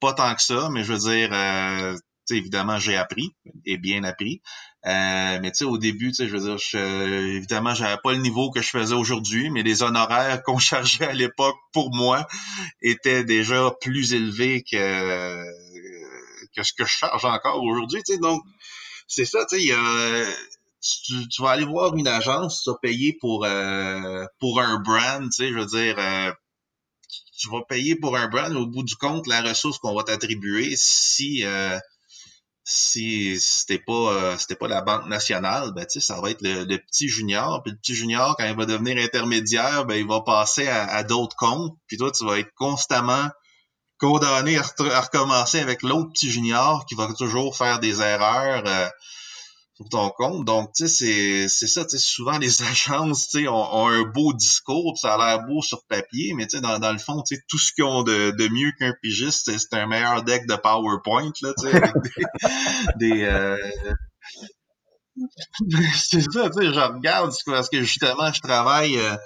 Pas 0.00 0.12
tant 0.12 0.34
que 0.34 0.42
ça, 0.42 0.68
mais 0.70 0.82
je 0.82 0.92
veux 0.92 0.98
dire, 0.98 1.30
euh, 1.32 1.96
évidemment, 2.30 2.78
j'ai 2.78 2.96
appris 2.96 3.34
et 3.64 3.78
bien 3.78 4.02
appris. 4.04 4.42
Euh, 4.86 5.38
mais 5.42 5.50
tu 5.50 5.58
sais, 5.58 5.64
au 5.64 5.78
début, 5.78 6.08
tu 6.08 6.14
sais, 6.14 6.28
je 6.28 6.36
veux 6.36 6.44
dire, 6.44 6.58
je, 6.58 7.36
évidemment, 7.36 7.74
j'avais 7.74 7.96
pas 8.02 8.12
le 8.12 8.18
niveau 8.18 8.50
que 8.50 8.62
je 8.62 8.68
faisais 8.68 8.94
aujourd'hui, 8.94 9.50
mais 9.50 9.64
les 9.64 9.82
honoraires 9.82 10.42
qu'on 10.44 10.58
chargeait 10.58 11.06
à 11.06 11.12
l'époque 11.12 11.56
pour 11.72 11.92
moi 11.92 12.26
étaient 12.82 13.24
déjà 13.24 13.72
plus 13.80 14.14
élevés 14.14 14.62
que, 14.62 15.42
que 16.54 16.62
ce 16.62 16.72
que 16.72 16.84
je 16.84 16.90
charge 16.90 17.24
encore 17.24 17.62
aujourd'hui. 17.64 18.00
Tu 18.06 18.14
sais, 18.14 18.18
donc, 18.20 18.42
c'est 19.08 19.24
ça, 19.24 19.44
tu 19.50 19.58
sais, 19.58 19.74
tu, 20.80 21.28
tu, 21.28 21.42
vas 21.42 21.50
aller 21.50 21.64
voir 21.64 21.96
une 21.96 22.06
agence, 22.06 22.62
tu 22.62 22.70
vas 22.70 22.76
payer 22.80 23.16
pour, 23.20 23.44
euh, 23.44 24.24
pour 24.38 24.60
un 24.60 24.78
brand, 24.78 25.24
tu 25.24 25.32
sais, 25.32 25.48
je 25.48 25.58
veux 25.58 25.66
dire, 25.66 25.96
euh, 25.98 26.32
tu 27.36 27.50
vas 27.50 27.62
payer 27.62 27.96
pour 27.96 28.16
un 28.16 28.28
brand, 28.28 28.54
au 28.54 28.66
bout 28.66 28.84
du 28.84 28.94
compte, 28.94 29.26
la 29.26 29.42
ressource 29.42 29.78
qu'on 29.78 29.94
va 29.94 30.04
t'attribuer, 30.04 30.74
si 30.76 31.44
si 32.68 33.38
c'était 33.38 33.78
pas 33.78 33.92
euh, 33.92 34.36
c'était 34.38 34.56
pas 34.56 34.66
la 34.66 34.82
banque 34.82 35.06
nationale 35.06 35.70
ben 35.72 35.86
tu 35.86 36.00
sais 36.00 36.06
ça 36.06 36.20
va 36.20 36.30
être 36.30 36.42
le, 36.42 36.76
petit 36.78 37.08
junior. 37.08 37.62
Puis 37.62 37.70
le 37.70 37.78
petit 37.78 37.94
junior 37.94 38.36
quand 38.36 38.44
il 38.44 38.56
va 38.56 38.66
devenir 38.66 38.98
intermédiaire 38.98 39.86
ben 39.86 39.94
il 39.94 40.06
va 40.06 40.20
passer 40.22 40.66
à, 40.66 41.04
d'autres 41.04 41.36
comptes. 41.36 41.78
Puis 41.86 41.96
toi 41.96 42.10
tu 42.10 42.26
vas 42.26 42.40
être 42.40 42.52
constamment 42.56 43.28
condamné 43.98 44.58
à, 44.58 45.00
recommencer 45.00 45.60
avec 45.60 45.82
l'autre 45.82 46.10
petit 46.10 46.28
junior 46.28 46.84
qui 46.86 46.96
va 46.96 47.06
toujours 47.16 47.56
faire 47.56 47.78
des 47.78 48.02
erreurs 48.02 48.64
euh, 48.66 48.88
sur 49.76 49.88
ton 49.90 50.10
compte. 50.10 50.44
Donc, 50.46 50.72
tu 50.74 50.88
sais, 50.88 51.48
c'est 51.48 51.66
ça, 51.66 51.84
tu 51.84 51.98
sais, 51.98 51.98
souvent 51.98 52.38
les 52.38 52.62
agences, 52.70 53.28
tu 53.28 53.40
sais, 53.40 53.48
ont, 53.48 53.88
un 53.88 54.02
beau 54.04 54.32
discours, 54.32 54.98
ça 54.98 55.14
a 55.14 55.18
l'air 55.18 55.46
beau 55.46 55.60
sur 55.62 55.84
papier, 55.86 56.34
mais 56.34 56.46
tu 56.46 56.56
sais, 56.56 56.62
dans, 56.62 56.78
dans 56.78 56.92
le 56.92 56.98
fond, 56.98 57.22
tu 57.22 57.36
sais, 57.36 57.42
tout 57.48 57.58
ce 57.58 57.72
qu'ils 57.72 57.84
ont 57.84 58.02
de, 58.02 58.30
de 58.30 58.48
mieux 58.48 58.72
qu'un 58.78 58.94
pigiste, 59.02 59.50
c'est 59.56 59.74
un 59.74 59.86
meilleur 59.86 60.22
deck 60.22 60.46
de 60.46 60.56
PowerPoint, 60.56 61.32
là, 61.42 61.52
tu 61.58 61.68
sais, 61.68 61.76
avec 61.76 61.92
des... 62.98 63.08
des 63.14 63.22
euh... 63.24 63.56
c'est 65.96 66.20
ça, 66.20 66.50
tu 66.50 66.58
sais, 66.58 66.72
je 66.72 66.80
regarde, 66.80 67.32
parce 67.46 67.68
que 67.68 67.82
justement, 67.82 68.32
je 68.32 68.40
travaille... 68.40 68.98
Euh, 68.98 69.16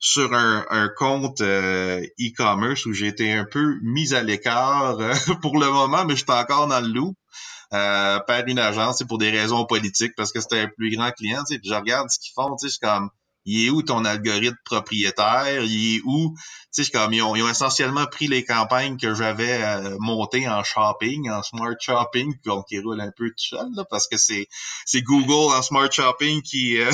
sur 0.00 0.32
un, 0.32 0.64
un 0.70 0.88
compte 0.88 1.40
euh, 1.40 2.00
e-commerce 2.20 2.86
où 2.86 2.92
j'ai 2.92 3.08
été 3.08 3.32
un 3.32 3.44
peu 3.44 3.78
mis 3.82 4.14
à 4.14 4.22
l'écart 4.22 5.00
euh, 5.00 5.12
pour 5.42 5.58
le 5.58 5.68
moment, 5.72 6.04
mais 6.04 6.14
je 6.14 6.22
suis 6.22 6.30
encore 6.30 6.68
dans 6.68 6.78
le 6.78 6.86
loup 6.86 7.16
euh, 7.74 8.20
par 8.20 8.46
une 8.46 8.58
agence 8.58 9.02
pour 9.06 9.18
des 9.18 9.30
raisons 9.30 9.64
politiques 9.66 10.14
parce 10.16 10.32
que 10.32 10.40
c'était 10.40 10.60
un 10.60 10.68
plus 10.68 10.94
grand 10.94 11.10
client. 11.10 11.42
Puis 11.48 11.60
je 11.64 11.74
regarde 11.74 12.08
ce 12.10 12.18
qu'ils 12.18 12.32
font, 12.34 12.56
tu 12.56 12.68
sais, 12.68 12.78
comme 12.80 13.10
il 13.44 13.66
est 13.66 13.70
où 13.70 13.82
ton 13.82 14.04
algorithme 14.04 14.58
propriétaire, 14.64 15.62
il 15.64 15.96
est 15.96 16.00
où, 16.04 16.34
tu 16.74 16.84
sais, 16.84 16.90
comme 16.90 17.14
ils 17.14 17.22
ont, 17.22 17.34
ils 17.34 17.42
ont, 17.42 17.48
essentiellement 17.48 18.06
pris 18.06 18.26
les 18.28 18.44
campagnes 18.44 18.98
que 18.98 19.14
j'avais 19.14 19.62
euh, 19.62 19.96
montées 20.00 20.46
en 20.48 20.62
shopping, 20.62 21.30
en 21.30 21.42
smart 21.42 21.74
shopping, 21.80 22.34
on 22.46 22.62
qui 22.62 22.78
roule 22.78 23.00
un 23.00 23.10
peu 23.16 23.28
tout 23.30 23.56
seul, 23.56 23.68
là, 23.74 23.84
parce 23.88 24.06
que 24.06 24.18
c'est, 24.18 24.48
c'est 24.84 25.00
Google 25.00 25.54
en 25.56 25.62
smart 25.62 25.90
shopping 25.90 26.42
qui, 26.42 26.78
euh, 26.78 26.90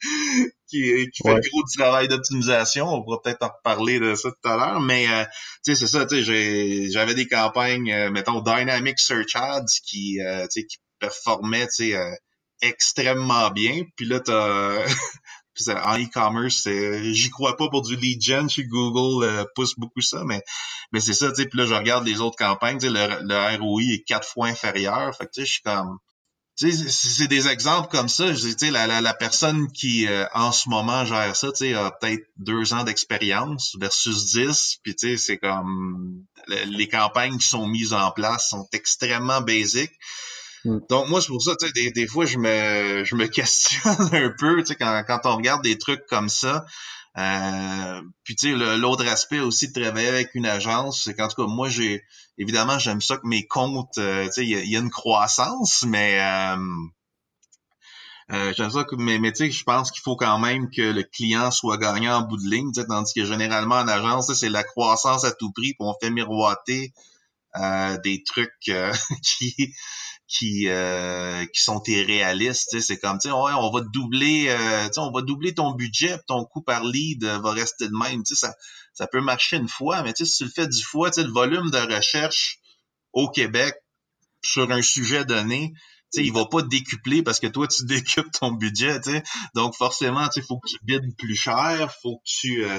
qui, 0.68 1.08
qui 1.10 1.22
fait 1.22 1.34
le 1.34 1.40
gros 1.50 1.62
travail 1.76 2.08
d'optimisation. 2.08 2.86
On 2.86 3.02
pourra 3.02 3.20
peut-être 3.22 3.42
en 3.42 3.48
reparler 3.48 3.98
de 4.00 4.14
ça 4.14 4.30
tout 4.30 4.48
à 4.48 4.56
l'heure, 4.56 4.80
mais 4.80 5.08
euh, 5.08 5.24
tu 5.64 5.74
sais, 5.74 5.74
c'est 5.74 5.86
ça, 5.86 6.06
tu 6.06 6.24
sais, 6.24 6.90
j'avais 6.90 7.14
des 7.14 7.26
campagnes, 7.26 7.90
euh, 7.92 8.10
mettons, 8.10 8.40
Dynamic 8.40 8.98
Search 8.98 9.34
Ads 9.34 9.80
qui, 9.84 10.20
euh, 10.20 10.42
tu 10.42 10.60
sais, 10.60 10.66
qui 10.66 10.76
performaient, 10.98 11.66
tu 11.66 11.92
sais, 11.92 12.18
extrêmement 12.60 13.50
bien. 13.50 13.82
Puis 13.96 14.06
là, 14.06 14.20
t'as 14.20 14.84
en 15.84 15.98
e-commerce, 15.98 16.68
j'y 16.68 17.30
crois 17.30 17.56
pas 17.56 17.68
pour 17.68 17.82
du 17.82 17.96
lead 17.96 18.22
gen 18.22 18.48
chez 18.48 18.64
Google 18.64 19.24
euh, 19.24 19.44
pousse 19.54 19.74
beaucoup 19.76 20.00
ça, 20.00 20.22
mais 20.24 20.42
mais 20.92 21.00
c'est 21.00 21.14
ça, 21.14 21.28
tu 21.30 21.42
sais. 21.42 21.48
Puis 21.48 21.58
là, 21.58 21.66
je 21.66 21.74
regarde 21.74 22.06
les 22.06 22.20
autres 22.20 22.36
campagnes, 22.36 22.78
tu 22.78 22.86
sais, 22.86 22.92
le, 22.92 23.22
le 23.22 23.58
ROI 23.60 23.82
est 23.94 24.04
quatre 24.06 24.26
fois 24.28 24.48
inférieur. 24.48 25.14
Fait 25.16 25.26
que 25.26 25.30
tu 25.32 25.40
sais, 25.40 25.46
je 25.46 25.52
suis 25.52 25.62
comme 25.62 25.98
c'est 26.58 27.28
des 27.28 27.46
exemples 27.48 27.88
comme 27.88 28.08
ça. 28.08 28.34
Je 28.34 28.48
dis, 28.48 28.70
la, 28.70 28.88
la, 28.88 29.00
la 29.00 29.14
personne 29.14 29.70
qui, 29.70 30.08
euh, 30.08 30.26
en 30.34 30.50
ce 30.50 30.68
moment, 30.68 31.04
gère 31.04 31.36
ça, 31.36 31.48
a 31.48 31.90
peut-être 31.92 32.24
deux 32.36 32.72
ans 32.72 32.82
d'expérience 32.82 33.76
versus 33.78 34.32
dix. 34.32 34.78
Puis, 34.82 34.96
tu 34.96 35.10
sais, 35.10 35.16
c'est 35.16 35.38
comme... 35.38 36.24
Les 36.66 36.88
campagnes 36.88 37.38
qui 37.38 37.46
sont 37.46 37.68
mises 37.68 37.92
en 37.92 38.10
place 38.10 38.48
sont 38.48 38.66
extrêmement 38.72 39.40
basiques. 39.40 39.92
Mm. 40.64 40.78
Donc, 40.88 41.08
moi, 41.08 41.20
c'est 41.20 41.28
pour 41.28 41.42
ça, 41.42 41.54
tu 41.60 41.66
sais, 41.66 41.72
des, 41.72 41.92
des, 41.92 42.08
fois, 42.08 42.26
je 42.26 42.38
me, 42.38 43.04
je 43.04 43.14
me 43.14 43.26
questionne 43.28 44.08
un 44.12 44.34
peu, 44.36 44.56
tu 44.62 44.66
sais, 44.66 44.74
quand, 44.74 45.04
quand 45.06 45.20
on 45.24 45.36
regarde 45.36 45.62
des 45.62 45.78
trucs 45.78 46.06
comme 46.06 46.28
ça. 46.28 46.66
Euh, 47.18 48.00
puis 48.22 48.36
tu 48.36 48.50
sais, 48.50 48.76
l'autre 48.76 49.06
aspect 49.08 49.40
aussi 49.40 49.68
de 49.72 49.80
travailler 49.80 50.08
avec 50.08 50.34
une 50.34 50.46
agence, 50.46 51.02
c'est 51.04 51.14
qu'en 51.14 51.26
tout 51.26 51.42
cas, 51.42 51.48
moi, 51.48 51.68
j'ai 51.68 52.04
évidemment, 52.38 52.78
j'aime 52.78 53.00
ça 53.00 53.16
que 53.16 53.26
mes 53.26 53.46
comptes, 53.46 53.98
euh, 53.98 54.26
tu 54.26 54.32
sais, 54.32 54.46
il 54.46 54.70
y, 54.70 54.76
a 54.76 54.78
une 54.78 54.90
croissance, 54.90 55.84
mais 55.84 56.20
euh, 56.20 56.56
euh, 58.32 58.52
j'aime 58.56 58.70
ça 58.70 58.84
que, 58.84 58.94
mais, 58.94 59.18
mais 59.18 59.32
tu 59.32 59.38
sais, 59.38 59.50
je 59.50 59.64
pense 59.64 59.90
qu'il 59.90 60.02
faut 60.02 60.14
quand 60.14 60.38
même 60.38 60.70
que 60.70 60.82
le 60.82 61.02
client 61.02 61.50
soit 61.50 61.78
gagnant 61.78 62.18
en 62.18 62.22
bout 62.22 62.36
de 62.36 62.48
ligne, 62.48 62.70
tandis 62.72 63.14
que 63.14 63.24
généralement 63.24 63.76
en 63.76 63.88
agence, 63.88 64.32
c'est 64.34 64.48
la 64.48 64.62
croissance 64.62 65.24
à 65.24 65.32
tout 65.32 65.50
prix, 65.50 65.74
puis 65.74 65.76
on 65.80 65.94
fait 66.00 66.10
miroiter 66.10 66.92
des 67.54 68.22
trucs 68.24 68.52
qui 69.22 69.74
qui 70.28 70.68
euh, 70.68 71.44
qui 71.46 71.62
sont 71.62 71.82
irréalistes. 71.86 72.78
C'est 72.80 72.98
comme, 72.98 73.18
tu 73.18 73.30
on 73.30 73.70
va 73.70 73.80
doubler, 73.80 74.48
euh, 74.48 74.88
on 74.98 75.10
va 75.10 75.22
doubler 75.22 75.54
ton 75.54 75.72
budget, 75.72 76.18
ton 76.28 76.44
coût 76.44 76.62
par 76.62 76.84
lead 76.84 77.24
va 77.24 77.50
rester 77.52 77.88
de 77.88 77.96
même. 77.98 78.22
Ça, 78.26 78.54
ça 78.92 79.06
peut 79.06 79.22
marcher 79.22 79.56
une 79.56 79.68
fois, 79.68 80.02
mais 80.02 80.12
si 80.14 80.30
tu 80.30 80.44
le 80.44 80.50
fais 80.50 80.68
dix 80.68 80.82
fois, 80.82 81.10
le 81.16 81.32
volume 81.32 81.70
de 81.70 81.94
recherche 81.94 82.58
au 83.12 83.28
Québec 83.30 83.74
sur 84.42 84.70
un 84.70 84.82
sujet 84.82 85.24
donné, 85.24 85.72
tu 86.12 86.20
sais, 86.20 86.26
il 86.26 86.32
va 86.32 86.46
pas 86.46 86.62
décupler 86.62 87.22
parce 87.22 87.40
que 87.40 87.46
toi, 87.46 87.66
tu 87.66 87.84
décupes 87.86 88.30
ton 88.32 88.52
budget, 88.52 89.00
tu. 89.00 89.22
Donc, 89.54 89.74
forcément, 89.76 90.28
tu 90.28 90.42
faut 90.42 90.58
que 90.58 90.68
tu 90.68 90.76
bides 90.82 91.16
plus 91.16 91.36
cher, 91.36 91.92
faut 92.02 92.18
que 92.18 92.24
tu... 92.24 92.64
Euh, 92.64 92.78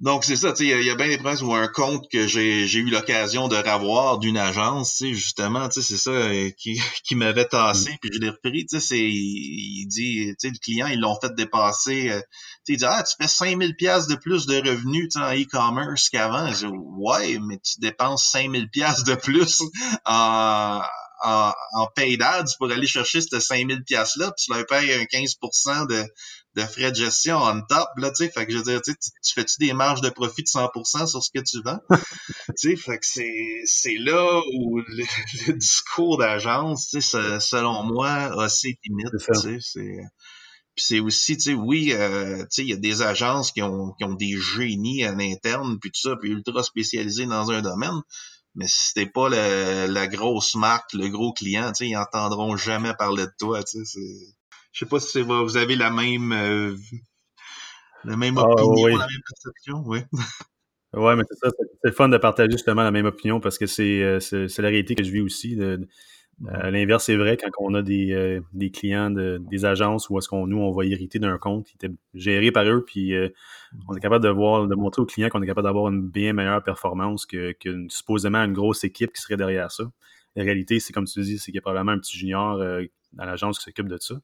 donc, 0.00 0.24
c'est 0.24 0.36
ça, 0.36 0.52
tu 0.52 0.64
sais, 0.64 0.78
il 0.80 0.86
y, 0.86 0.90
a 0.90 0.94
bien 0.94 1.08
des 1.08 1.18
princes 1.18 1.42
ou 1.42 1.52
un 1.52 1.68
compte 1.68 2.10
que 2.10 2.26
j'ai, 2.26 2.64
eu 2.64 2.88
l'occasion 2.88 3.48
de 3.48 3.56
revoir 3.56 4.18
d'une 4.18 4.38
agence, 4.38 4.94
tu 4.94 5.08
sais, 5.08 5.14
justement, 5.14 5.68
tu 5.68 5.82
sais, 5.82 5.88
c'est 5.92 5.98
ça 5.98 6.10
euh, 6.10 6.50
qui, 6.56 6.80
qui 7.04 7.14
m'avait 7.14 7.44
tassé, 7.44 7.90
puis 8.00 8.10
je 8.10 8.18
l'ai 8.18 8.30
repris, 8.30 8.64
tu 8.64 8.80
sais, 8.80 8.80
c'est, 8.80 8.98
il, 8.98 9.86
dit, 9.88 10.28
tu 10.28 10.34
sais, 10.38 10.48
le 10.48 10.58
client, 10.58 10.86
ils 10.86 10.98
l'ont 10.98 11.18
fait 11.20 11.34
dépasser, 11.34 12.08
euh, 12.08 12.20
tu 12.20 12.24
sais, 12.64 12.72
il 12.72 12.76
dit, 12.78 12.84
ah, 12.86 13.02
tu 13.02 13.14
fais 13.20 13.28
5000 13.28 13.76
pièces 13.76 14.06
de 14.06 14.14
plus 14.14 14.46
de 14.46 14.56
revenus, 14.56 15.10
tu 15.12 15.18
sais, 15.18 15.24
en 15.24 15.34
e-commerce 15.34 16.08
qu'avant. 16.08 16.50
Je 16.50 16.66
dis, 16.66 16.72
ouais, 16.72 17.38
mais 17.38 17.58
tu 17.58 17.78
dépenses 17.80 18.24
5000 18.24 18.70
pièces 18.70 19.04
de 19.04 19.14
plus 19.16 19.62
en, 20.06 20.80
en, 21.22 21.52
en 21.74 21.86
paid 21.94 22.22
ads 22.22 22.56
pour 22.58 22.70
aller 22.70 22.86
chercher 22.86 23.20
ces 23.20 23.40
5000 23.40 23.84
pièces 23.84 24.16
là 24.16 24.32
puis 24.32 24.46
tu 24.46 24.52
leur 24.52 24.64
payes 24.66 24.92
un 24.94 25.04
15% 25.04 25.86
de, 25.88 26.04
de 26.56 26.62
frais 26.62 26.90
de 26.90 26.96
gestion 26.96 27.36
on 27.36 27.60
top, 27.62 27.88
là, 27.96 28.10
tu 28.10 28.24
sais. 28.24 28.30
Fait 28.30 28.46
que 28.46 28.52
je 28.52 28.58
veux 28.58 28.64
dire, 28.64 28.82
tu, 28.82 28.92
tu 28.94 29.34
fais-tu 29.34 29.56
des 29.60 29.72
marges 29.72 30.00
de 30.00 30.10
profit 30.10 30.42
de 30.42 30.48
100% 30.48 31.06
sur 31.06 31.22
ce 31.22 31.30
que 31.32 31.40
tu 31.40 31.62
vends? 31.62 31.80
tu 32.58 32.70
sais, 32.70 32.76
fait 32.76 32.98
que 32.98 33.06
c'est, 33.06 33.62
c'est 33.64 33.96
là 33.96 34.40
où 34.54 34.80
le, 34.80 35.52
discours 35.54 36.18
d'agence, 36.18 36.88
tu 36.88 37.00
sais, 37.00 37.40
selon 37.40 37.84
moi, 37.84 38.10
a 38.42 38.48
ses 38.48 38.78
limites, 38.84 39.10
tu 39.10 39.34
sais. 39.34 39.58
C'est, 39.60 40.00
puis 40.74 40.84
c'est 40.84 41.00
aussi, 41.00 41.36
tu 41.36 41.42
sais, 41.42 41.54
oui, 41.54 41.92
euh, 41.92 42.38
tu 42.38 42.46
sais, 42.50 42.62
il 42.62 42.68
y 42.68 42.72
a 42.72 42.76
des 42.76 43.02
agences 43.02 43.52
qui 43.52 43.62
ont, 43.62 43.92
qui 43.92 44.04
ont 44.04 44.14
des 44.14 44.36
génies 44.38 45.04
à 45.04 45.12
l'interne, 45.12 45.78
puis 45.80 45.90
tout 45.90 46.00
ça, 46.00 46.16
puis 46.16 46.30
ultra 46.30 46.62
spécialisés 46.62 47.26
dans 47.26 47.50
un 47.50 47.60
domaine. 47.60 48.00
Mais 48.56 48.66
si 48.66 48.94
t'es 48.94 49.06
pas 49.06 49.28
la 49.28 50.06
grosse 50.08 50.56
marque, 50.56 50.92
le 50.94 51.08
gros 51.08 51.32
client, 51.32 51.68
tu 51.68 51.84
sais, 51.84 51.88
ils 51.88 51.96
entendront 51.96 52.56
jamais 52.56 52.94
parler 52.94 53.26
de 53.26 53.32
toi, 53.38 53.62
tu 53.62 53.84
sais. 53.84 54.00
Je 54.72 54.84
sais 54.84 54.88
pas 54.88 55.00
si 55.00 55.22
vous 55.22 55.56
avez 55.56 55.76
la 55.76 55.90
même, 55.90 56.32
euh, 56.32 56.76
la 58.04 58.16
même 58.16 58.38
ah, 58.38 58.44
opinion, 58.44 58.86
la 58.86 59.06
même 59.06 59.22
perception, 59.28 59.82
oui. 59.86 60.00
ouais, 60.94 61.16
mais 61.16 61.24
c'est 61.28 61.38
ça, 61.38 61.50
c'est 61.84 61.92
fun 61.92 62.08
de 62.08 62.18
partager 62.18 62.50
justement 62.52 62.82
la 62.82 62.90
même 62.90 63.06
opinion 63.06 63.40
parce 63.40 63.58
que 63.58 63.66
c'est 63.66 64.02
euh, 64.02 64.18
la 64.58 64.68
réalité 64.68 64.94
que 64.94 65.04
je 65.04 65.10
vis 65.10 65.20
aussi. 65.20 65.56
De, 65.56 65.86
euh, 66.46 66.70
L'inverse 66.70 67.04
c'est 67.04 67.16
vrai 67.16 67.36
quand 67.36 67.50
on 67.58 67.74
a 67.74 67.82
des, 67.82 68.12
euh, 68.12 68.40
des 68.54 68.70
clients 68.70 69.10
de, 69.10 69.42
des 69.50 69.66
agences 69.66 70.08
où 70.08 70.16
est-ce 70.16 70.28
qu'on 70.28 70.46
nous 70.46 70.56
on 70.56 70.72
va 70.72 70.86
hériter 70.86 71.18
d'un 71.18 71.36
compte 71.36 71.66
qui 71.66 71.74
était 71.74 71.92
géré 72.14 72.50
par 72.50 72.64
eux, 72.66 72.82
puis 72.82 73.12
on 73.88 73.94
est 73.94 74.00
capable 74.00 74.24
de 74.24 74.30
voir, 74.30 74.66
de 74.66 74.74
montrer 74.74 75.02
aux 75.02 75.06
clients 75.06 75.28
qu'on 75.28 75.42
est 75.42 75.46
capable 75.46 75.66
d'avoir 75.66 75.88
une 75.92 76.08
bien 76.08 76.32
meilleure 76.32 76.62
performance 76.62 77.26
que, 77.26 77.52
que 77.52 77.86
supposément 77.88 78.38
une 78.38 78.54
grosse 78.54 78.84
équipe 78.84 79.12
qui 79.12 79.20
serait 79.20 79.36
derrière 79.36 79.70
ça. 79.70 79.84
La 80.36 80.44
réalité, 80.44 80.80
c'est 80.80 80.92
comme 80.92 81.06
tu 81.06 81.20
dis, 81.20 81.38
c'est 81.38 81.46
qu'il 81.46 81.56
y 81.56 81.58
a 81.58 81.60
probablement 81.60 81.92
un 81.92 81.98
petit 81.98 82.16
junior 82.16 82.56
dans 83.12 83.24
l'agence 83.24 83.58
qui 83.58 83.64
s'occupe 83.64 83.88
de 83.88 83.98
ça. 84.00 84.14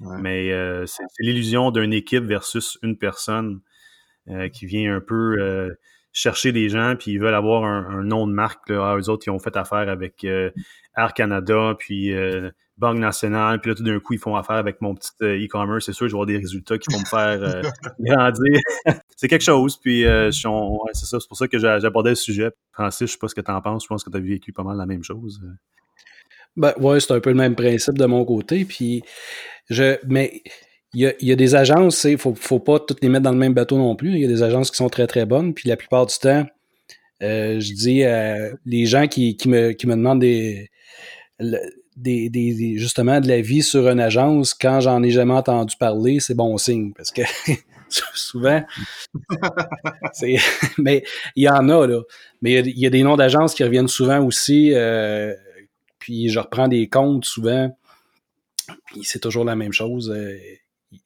Mais 0.00 0.52
euh, 0.52 0.86
c'est 0.86 1.04
l'illusion 1.20 1.70
d'une 1.70 1.92
équipe 1.92 2.24
versus 2.24 2.78
une 2.82 2.96
personne 2.96 3.60
euh, 4.28 4.48
qui 4.48 4.66
vient 4.66 4.96
un 4.96 5.00
peu 5.00 5.36
euh, 5.40 5.74
chercher 6.12 6.52
des 6.52 6.68
gens, 6.68 6.96
puis 6.98 7.12
ils 7.12 7.20
veulent 7.20 7.34
avoir 7.34 7.64
un, 7.64 8.02
nom 8.02 8.26
de 8.26 8.32
marque. 8.32 8.68
Là. 8.68 8.92
Ah, 8.92 8.96
eux 8.96 9.08
autres, 9.08 9.24
ils 9.26 9.30
ont 9.30 9.38
fait 9.38 9.56
affaire 9.56 9.88
avec 9.88 10.24
Air 10.24 11.14
Canada, 11.14 11.74
puis 11.78 12.12
Banque 12.78 12.98
Nationale, 12.98 13.60
puis 13.60 13.70
là, 13.70 13.74
tout 13.74 13.82
d'un 13.82 13.98
coup, 14.00 14.12
ils 14.12 14.18
font 14.18 14.36
affaire 14.36 14.56
avec 14.56 14.82
mon 14.82 14.94
petit 14.94 15.12
e-commerce. 15.22 15.86
C'est 15.86 15.92
sûr, 15.92 16.08
je 16.08 16.12
vais 16.12 16.16
avoir 16.16 16.26
des 16.26 16.36
résultats 16.36 16.76
qui 16.78 16.92
vont 16.92 17.00
me 17.00 17.04
faire 17.04 17.62
grandir. 18.00 18.60
c'est 19.16 19.28
quelque 19.28 19.44
chose, 19.44 19.78
puis 19.78 20.04
c'est 20.04 21.06
ça, 21.06 21.20
c'est 21.20 21.28
pour 21.28 21.36
ça 21.38 21.48
que 21.48 21.84
abordé 21.84 22.10
le 22.10 22.16
sujet. 22.16 22.50
Francis, 22.72 23.06
je 23.06 23.12
sais 23.12 23.18
pas 23.18 23.28
ce 23.28 23.34
que 23.34 23.40
tu 23.40 23.50
en 23.50 23.60
penses, 23.62 23.84
je 23.84 23.88
pense 23.88 24.04
que 24.04 24.10
tu 24.10 24.16
as 24.16 24.20
vécu 24.20 24.52
pas 24.52 24.62
mal 24.62 24.76
la 24.76 24.86
même 24.86 25.02
chose. 25.02 25.40
Ben, 26.56 26.72
ouais, 26.78 27.00
c'est 27.00 27.12
un 27.12 27.20
peu 27.20 27.30
le 27.30 27.36
même 27.36 27.54
principe 27.54 27.98
de 27.98 28.06
mon 28.06 28.24
côté. 28.24 28.64
Puis, 28.64 29.02
je, 29.68 29.96
mais 30.08 30.42
il 30.94 31.12
y 31.20 31.32
a, 31.32 31.36
des 31.36 31.54
agences, 31.54 32.04
il 32.04 32.12
ne 32.12 32.16
faut, 32.16 32.34
faut, 32.34 32.58
pas 32.58 32.78
toutes 32.78 33.02
les 33.02 33.08
mettre 33.10 33.24
dans 33.24 33.32
le 33.32 33.38
même 33.38 33.52
bateau 33.52 33.76
non 33.76 33.96
plus. 33.96 34.12
Il 34.12 34.20
y 34.20 34.24
a 34.24 34.28
des 34.28 34.42
agences 34.42 34.70
qui 34.70 34.78
sont 34.78 34.88
très, 34.88 35.06
très 35.06 35.26
bonnes. 35.26 35.52
Puis, 35.52 35.68
la 35.68 35.76
plupart 35.76 36.06
du 36.06 36.16
temps, 36.16 36.46
euh, 37.22 37.60
je 37.60 37.72
dis, 37.74 38.02
les 38.64 38.86
gens 38.86 39.06
qui, 39.06 39.36
qui, 39.36 39.48
me, 39.48 39.72
qui 39.72 39.86
me 39.86 39.94
demandent 39.94 40.20
des, 40.20 40.70
des, 41.96 42.28
des, 42.28 42.78
justement 42.78 43.20
de 43.20 43.28
la 43.28 43.40
vie 43.40 43.62
sur 43.62 43.88
une 43.88 44.00
agence, 44.00 44.54
quand 44.54 44.80
j'en 44.80 45.02
ai 45.02 45.10
jamais 45.10 45.34
entendu 45.34 45.76
parler, 45.78 46.20
c'est 46.20 46.34
bon 46.34 46.56
signe. 46.58 46.92
Parce 46.94 47.10
que 47.10 47.22
souvent, 47.88 48.62
mais 50.78 51.04
il 51.34 51.44
y 51.44 51.48
en 51.48 51.68
a, 51.68 51.86
là. 51.86 52.02
Mais 52.42 52.60
il 52.60 52.78
y, 52.78 52.86
a 52.86 52.90
des 52.90 53.02
noms 53.02 53.16
d'agences 53.16 53.54
qui 53.54 53.64
reviennent 53.64 53.88
souvent 53.88 54.22
aussi. 54.24 54.72
Euh, 54.74 55.34
puis 56.06 56.28
je 56.28 56.38
reprends 56.38 56.68
des 56.68 56.88
comptes 56.88 57.24
souvent, 57.24 57.76
puis 58.84 59.02
c'est 59.02 59.18
toujours 59.18 59.44
la 59.44 59.56
même 59.56 59.72
chose. 59.72 60.08
Euh, 60.08 60.38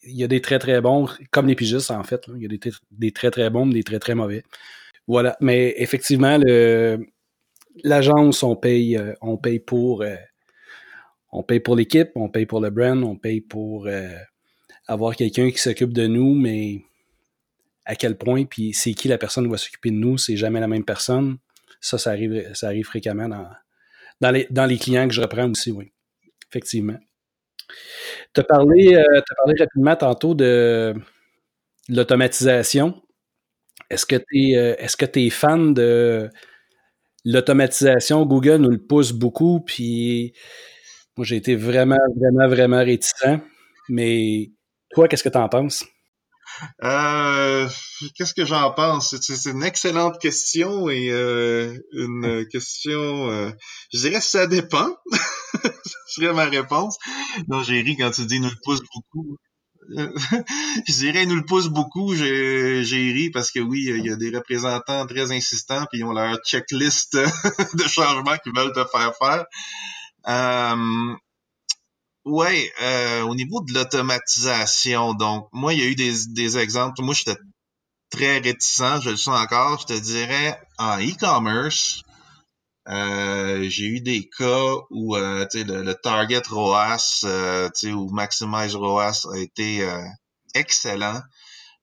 il 0.02 0.14
y 0.14 0.22
a 0.22 0.26
des 0.26 0.42
très 0.42 0.58
très 0.58 0.82
bons, 0.82 1.08
comme 1.30 1.46
les 1.46 1.54
pigistes 1.54 1.90
en 1.90 2.02
fait. 2.02 2.26
Il 2.36 2.42
y 2.42 2.44
a 2.44 2.48
des, 2.90 3.10
très 3.10 3.30
très 3.30 3.48
bons, 3.48 3.66
des 3.66 3.82
très 3.82 3.98
très 3.98 4.14
mauvais. 4.14 4.42
Voilà. 5.06 5.38
Mais 5.40 5.74
effectivement, 5.78 6.38
l'agence, 7.82 8.42
on 8.42 8.56
paye, 8.56 8.98
euh, 8.98 9.14
on 9.22 9.38
paye 9.38 9.58
pour, 9.58 10.02
euh, 10.02 10.16
on 11.32 11.42
paye 11.42 11.60
pour 11.60 11.76
l'équipe, 11.76 12.10
on 12.14 12.28
paye 12.28 12.44
pour 12.44 12.60
le 12.60 12.68
brand, 12.68 13.02
on 13.02 13.16
paye 13.16 13.40
pour 13.40 13.88
avoir 14.86 15.16
quelqu'un 15.16 15.50
qui 15.50 15.56
s'occupe 15.56 15.94
de 15.94 16.06
nous, 16.08 16.34
mais 16.34 16.82
à 17.86 17.94
quel 17.94 18.18
point, 18.18 18.44
puis 18.44 18.74
c'est 18.74 18.92
qui 18.92 19.08
la 19.08 19.16
personne 19.16 19.44
qui 19.44 19.50
va 19.50 19.56
s'occuper 19.56 19.92
de 19.92 19.96
nous, 19.96 20.18
c'est 20.18 20.36
jamais 20.36 20.60
la 20.60 20.68
même 20.68 20.84
personne. 20.84 21.38
Ça, 21.80 21.96
ça 21.96 22.10
arrive, 22.10 22.50
ça 22.52 22.66
arrive 22.66 22.84
fréquemment 22.84 23.30
dans, 23.30 23.46
dans 24.20 24.30
les, 24.30 24.46
dans 24.50 24.66
les 24.66 24.78
clients 24.78 25.09
que 25.09 25.14
je 25.14 25.20
reprends 25.20 25.50
aussi, 25.50 25.70
oui. 25.72 25.92
Effectivement. 26.50 26.98
Tu 28.35 28.40
as, 28.40 28.44
parlé, 28.44 28.94
euh, 28.96 29.20
parlé 29.37 29.54
rapidement 29.59 29.96
tantôt 29.96 30.35
de 30.35 30.94
l'automatisation. 31.88 33.02
Est-ce 33.88 34.06
que 34.06 34.16
tu 34.16 34.52
es, 34.52 34.76
que 34.98 35.18
es 35.18 35.30
fan 35.30 35.74
de 35.74 36.28
l'automatisation? 37.24 38.24
Google 38.26 38.56
nous 38.56 38.70
le 38.70 38.85
pousse 38.87 39.12
beaucoup, 39.12 39.61
puis 39.61 40.33
moi 41.16 41.24
j'ai 41.24 41.37
été 41.37 41.56
vraiment, 41.56 41.96
vraiment, 42.16 42.48
vraiment 42.48 42.85
réticent. 42.85 43.38
Mais 43.88 44.50
toi, 44.90 45.09
qu'est-ce 45.09 45.24
que 45.24 45.28
tu 45.28 45.38
en 45.38 45.48
penses? 45.48 45.85
Euh, 46.82 47.68
Qu'est-ce 48.14 48.34
que 48.34 48.44
j'en 48.44 48.72
pense? 48.72 49.14
C'est 49.20 49.50
une 49.50 49.62
excellente 49.62 50.20
question 50.20 50.88
et 50.88 51.10
euh, 51.10 51.76
une 51.92 52.46
question, 52.50 53.30
euh, 53.30 53.50
je 53.92 53.98
dirais 54.00 54.20
ça 54.20 54.46
dépend. 54.46 54.88
Ce 55.62 56.20
serait 56.20 56.32
ma 56.32 56.44
réponse. 56.44 56.96
Non, 57.48 57.62
j'ai 57.62 57.80
ri 57.80 57.96
quand 57.96 58.10
tu 58.10 58.26
dis 58.26 58.40
nous 58.40 58.50
le 58.50 58.56
pousse 58.64 58.80
beaucoup. 58.94 59.36
je 59.90 60.92
dirais 60.92 61.26
nous 61.26 61.36
le 61.36 61.44
pousse 61.44 61.68
beaucoup, 61.68 62.14
j'ai 62.14 62.82
ri 62.82 63.30
parce 63.30 63.50
que 63.50 63.60
oui, 63.60 63.86
il 63.88 64.06
y 64.06 64.10
a 64.10 64.16
des 64.16 64.30
représentants 64.30 65.06
très 65.06 65.32
insistants 65.32 65.84
puis 65.90 66.00
ils 66.00 66.04
ont 66.04 66.12
leur 66.12 66.38
checklist 66.44 67.16
de 67.74 67.88
changements 67.88 68.36
qu'ils 68.38 68.54
veulent 68.54 68.72
te 68.72 68.84
faire 68.84 69.12
faire. 69.18 69.44
Ouais, 72.30 72.72
euh, 72.82 73.22
au 73.22 73.34
niveau 73.34 73.60
de 73.62 73.74
l'automatisation, 73.74 75.14
donc 75.14 75.48
moi, 75.52 75.74
il 75.74 75.80
y 75.80 75.82
a 75.82 75.86
eu 75.86 75.94
des, 75.94 76.12
des 76.28 76.58
exemples. 76.58 77.02
Moi, 77.02 77.14
j'étais 77.14 77.38
très 78.10 78.38
réticent, 78.38 79.00
je 79.02 79.10
le 79.10 79.16
sens 79.16 79.40
encore. 79.40 79.80
Je 79.80 79.94
te 79.94 79.98
dirais 79.98 80.60
en 80.78 80.98
e-commerce, 80.98 82.02
euh, 82.88 83.68
j'ai 83.68 83.84
eu 83.84 84.00
des 84.00 84.28
cas 84.28 84.74
où 84.90 85.16
euh, 85.16 85.46
le, 85.54 85.82
le 85.82 85.94
target 85.94 86.42
ROAS 86.48 87.20
euh, 87.24 87.68
ou 87.84 88.10
Maximize 88.10 88.74
ROAS 88.74 89.26
a 89.32 89.38
été 89.38 89.82
euh, 89.82 90.02
excellent. 90.54 91.20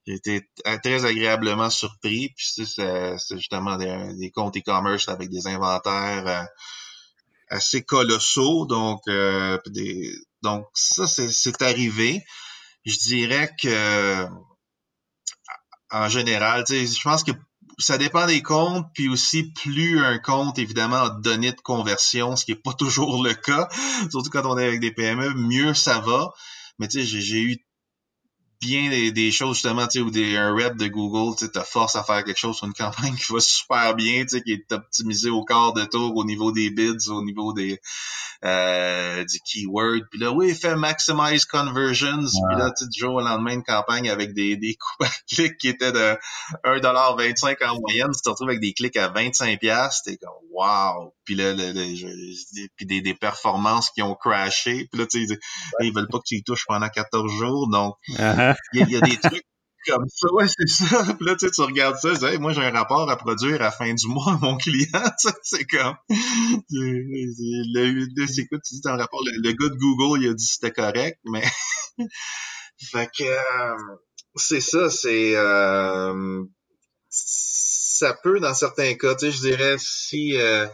J'ai 0.06 0.16
été 0.16 0.50
très 0.84 1.06
agréablement 1.06 1.70
surpris. 1.70 2.30
Puis 2.36 2.66
c'est 2.66 3.38
justement 3.38 3.78
des, 3.78 4.14
des 4.18 4.32
comptes 4.32 4.58
e-commerce 4.58 5.10
avec 5.10 5.30
des 5.30 5.48
inventaires 5.48 6.48
assez 7.50 7.84
colossaux. 7.84 8.66
Donc, 8.66 9.02
des, 9.06 10.14
donc 10.44 10.66
ça, 10.74 11.08
c'est 11.08 11.62
arrivé. 11.62 12.24
Je 12.86 12.98
dirais 12.98 13.50
que 13.62 14.28
en 15.90 16.10
général, 16.10 16.66
je 16.68 17.02
pense 17.02 17.24
que 17.24 17.32
ça 17.80 17.98
dépend 17.98 18.26
des 18.26 18.42
comptes, 18.42 18.86
puis 18.94 19.08
aussi 19.08 19.52
plus 19.52 20.00
un 20.00 20.18
compte, 20.18 20.58
évidemment, 20.58 21.04
a 21.04 21.10
donné 21.10 21.52
de 21.52 21.62
conversion, 21.62 22.36
ce 22.36 22.46
qui 22.46 22.52
n'est 22.52 22.60
pas 22.60 22.74
toujours 22.78 23.24
le 23.24 23.34
cas, 23.34 23.70
surtout 24.10 24.30
quand 24.30 24.46
on 24.46 24.58
est 24.58 24.66
avec 24.66 24.80
des 24.80 24.92
PME, 24.92 25.34
mieux 25.36 25.74
ça 25.74 26.00
va. 26.00 26.32
Mais 26.80 26.88
tu 26.88 27.00
sais, 27.00 27.22
j'ai 27.22 27.42
eu 27.42 27.58
bien 28.60 28.90
des, 29.12 29.32
choses 29.32 29.56
justement, 29.56 29.88
tu 29.88 30.00
sais, 30.00 30.06
ou 30.06 30.10
des, 30.10 30.36
un 30.36 30.54
rep 30.54 30.78
de 30.78 30.88
Google, 30.88 31.36
tu 31.38 31.50
te 31.50 31.60
force 31.60 31.96
à 31.96 32.04
faire 32.04 32.24
quelque 32.24 32.38
chose 32.38 32.58
sur 32.58 32.68
une 32.68 32.74
campagne 32.78 33.16
qui 33.16 33.32
va 33.32 33.40
super 33.40 33.96
bien, 33.96 34.24
tu 34.24 34.38
sais, 34.38 34.42
qui 34.42 34.54
est 34.54 34.72
optimisé 34.72 35.30
au 35.30 35.44
quart 35.44 35.74
de 35.74 35.86
tour, 35.86 36.16
au 36.16 36.24
niveau 36.24 36.52
des 36.52 36.70
bids, 36.70 37.10
au 37.10 37.24
niveau 37.24 37.54
des 37.54 37.80
euh, 38.46 39.24
du 39.26 39.40
keyword. 39.40 40.02
Puis 40.12 40.20
là, 40.20 40.32
oui, 40.32 40.50
il 40.50 40.56
fait 40.56 40.76
maximize 40.76 41.46
conversions. 41.46 42.20
Puis 42.20 42.58
là, 42.58 42.72
tu 42.78 42.88
du 42.88 43.00
jour 43.00 43.16
au 43.16 43.22
lendemain, 43.22 43.54
une 43.54 43.64
campagne 43.64 44.10
avec 44.10 44.34
des, 44.34 44.56
des 44.56 44.76
coûts 44.80 45.04
à 45.06 45.10
clics 45.28 45.58
qui 45.58 45.70
étaient 45.70 45.92
de 45.92 46.18
1,25$ 46.64 47.68
en 47.68 47.80
moyenne, 47.80 48.12
tu 48.14 48.22
te 48.22 48.30
retrouves 48.30 48.50
avec 48.50 48.62
des 48.62 48.74
clics 48.74 48.98
à 48.98 49.10
25$, 49.10 50.04
t'es 50.04 50.18
comme 50.18 50.30
wow! 50.52 51.14
Puis 51.24 51.36
là, 51.36 51.54
le, 51.54 51.72
le, 51.74 52.68
puis 52.76 52.86
des, 52.86 53.02
des 53.02 53.14
performances 53.14 53.90
qui 53.90 54.02
ont 54.02 54.16
crashé. 54.16 54.88
Puis 54.92 55.00
là, 55.00 55.08
tu 55.08 55.28
sais, 55.28 55.40
ils 55.82 55.94
veulent 55.94 56.08
pas 56.08 56.20
que 56.20 56.24
tu 56.26 56.36
y 56.36 56.44
touches 56.44 56.66
pendant 56.68 56.90
14 56.90 57.32
jours. 57.32 57.68
Donc, 57.70 57.96
uh-huh. 58.10 58.47
il 58.74 58.90
y, 58.90 58.96
a 58.96 59.02
des 59.02 59.18
trucs 59.18 59.46
comme 59.88 60.06
ça, 60.10 60.34
ouais, 60.34 60.48
c'est 60.48 60.68
ça. 60.68 61.04
Puis 61.16 61.26
là, 61.26 61.36
tu, 61.36 61.46
sais, 61.46 61.52
tu 61.52 61.62
regardes 61.62 61.98
ça, 61.98 62.14
tu 62.14 62.30
dis, 62.30 62.38
moi, 62.40 62.54
j'ai 62.54 62.62
un 62.62 62.72
rapport 62.72 63.10
à 63.10 63.16
produire 63.16 63.56
à 63.56 63.66
la 63.66 63.72
fin 63.72 63.94
du 63.94 64.08
mois 64.08 64.34
à 64.34 64.38
mon 64.42 64.58
client. 64.58 65.02
c'est 65.44 65.66
comme. 65.66 65.96
Le, 66.70 68.28
c'est 68.28 68.48
quoi, 68.48 68.60
tu 68.60 68.76
dis 68.76 68.82
un 68.86 68.98
rapport, 68.98 69.22
le, 69.24 69.52
gars 69.52 69.70
de 69.70 69.78
Google, 69.78 70.24
il 70.24 70.30
a 70.30 70.34
dit 70.34 70.46
c'était 70.46 70.72
correct, 70.72 71.20
mais. 71.26 71.44
fait 72.92 73.10
que. 73.18 73.24
Euh, 73.24 73.98
c'est 74.36 74.62
ça, 74.62 74.90
c'est. 74.90 75.36
Euh, 75.36 76.44
ça 77.10 78.16
peut, 78.22 78.40
dans 78.40 78.54
certains 78.54 78.94
cas, 78.96 79.16
tu 79.16 79.26
sais, 79.26 79.32
je 79.32 79.42
dirais, 79.42 79.76
si. 79.80 80.38
Euh, 80.38 80.68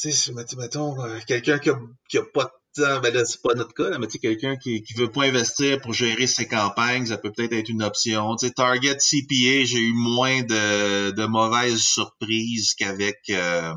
tu 0.00 0.12
sais, 0.12 0.32
mettons, 0.32 1.02
euh, 1.02 1.18
quelqu'un 1.26 1.58
qui 1.58 1.70
a, 1.70 1.78
qui 2.08 2.18
a 2.18 2.22
pas 2.22 2.44
de 2.44 2.50
ben 2.76 3.12
là, 3.12 3.24
c'est 3.24 3.40
pas 3.42 3.54
notre 3.54 3.74
cas, 3.74 3.90
là, 3.90 3.98
mais 3.98 4.06
tu 4.06 4.18
quelqu'un 4.18 4.56
qui, 4.56 4.82
qui 4.82 4.94
veut 4.94 5.10
pas 5.10 5.24
investir 5.24 5.80
pour 5.80 5.92
gérer 5.92 6.26
ses 6.26 6.46
campagnes, 6.46 7.06
ça 7.06 7.18
peut 7.18 7.32
peut-être 7.32 7.52
être 7.52 7.68
une 7.68 7.82
option. 7.82 8.36
Tu 8.36 8.46
sais, 8.46 8.52
Target 8.52 8.96
CPA, 8.96 9.64
j'ai 9.64 9.78
eu 9.78 9.92
moins 9.94 10.42
de, 10.42 11.10
de 11.10 11.26
mauvaises 11.26 11.80
surprises 11.80 12.74
qu'avec 12.74 13.18
euh, 13.30 13.74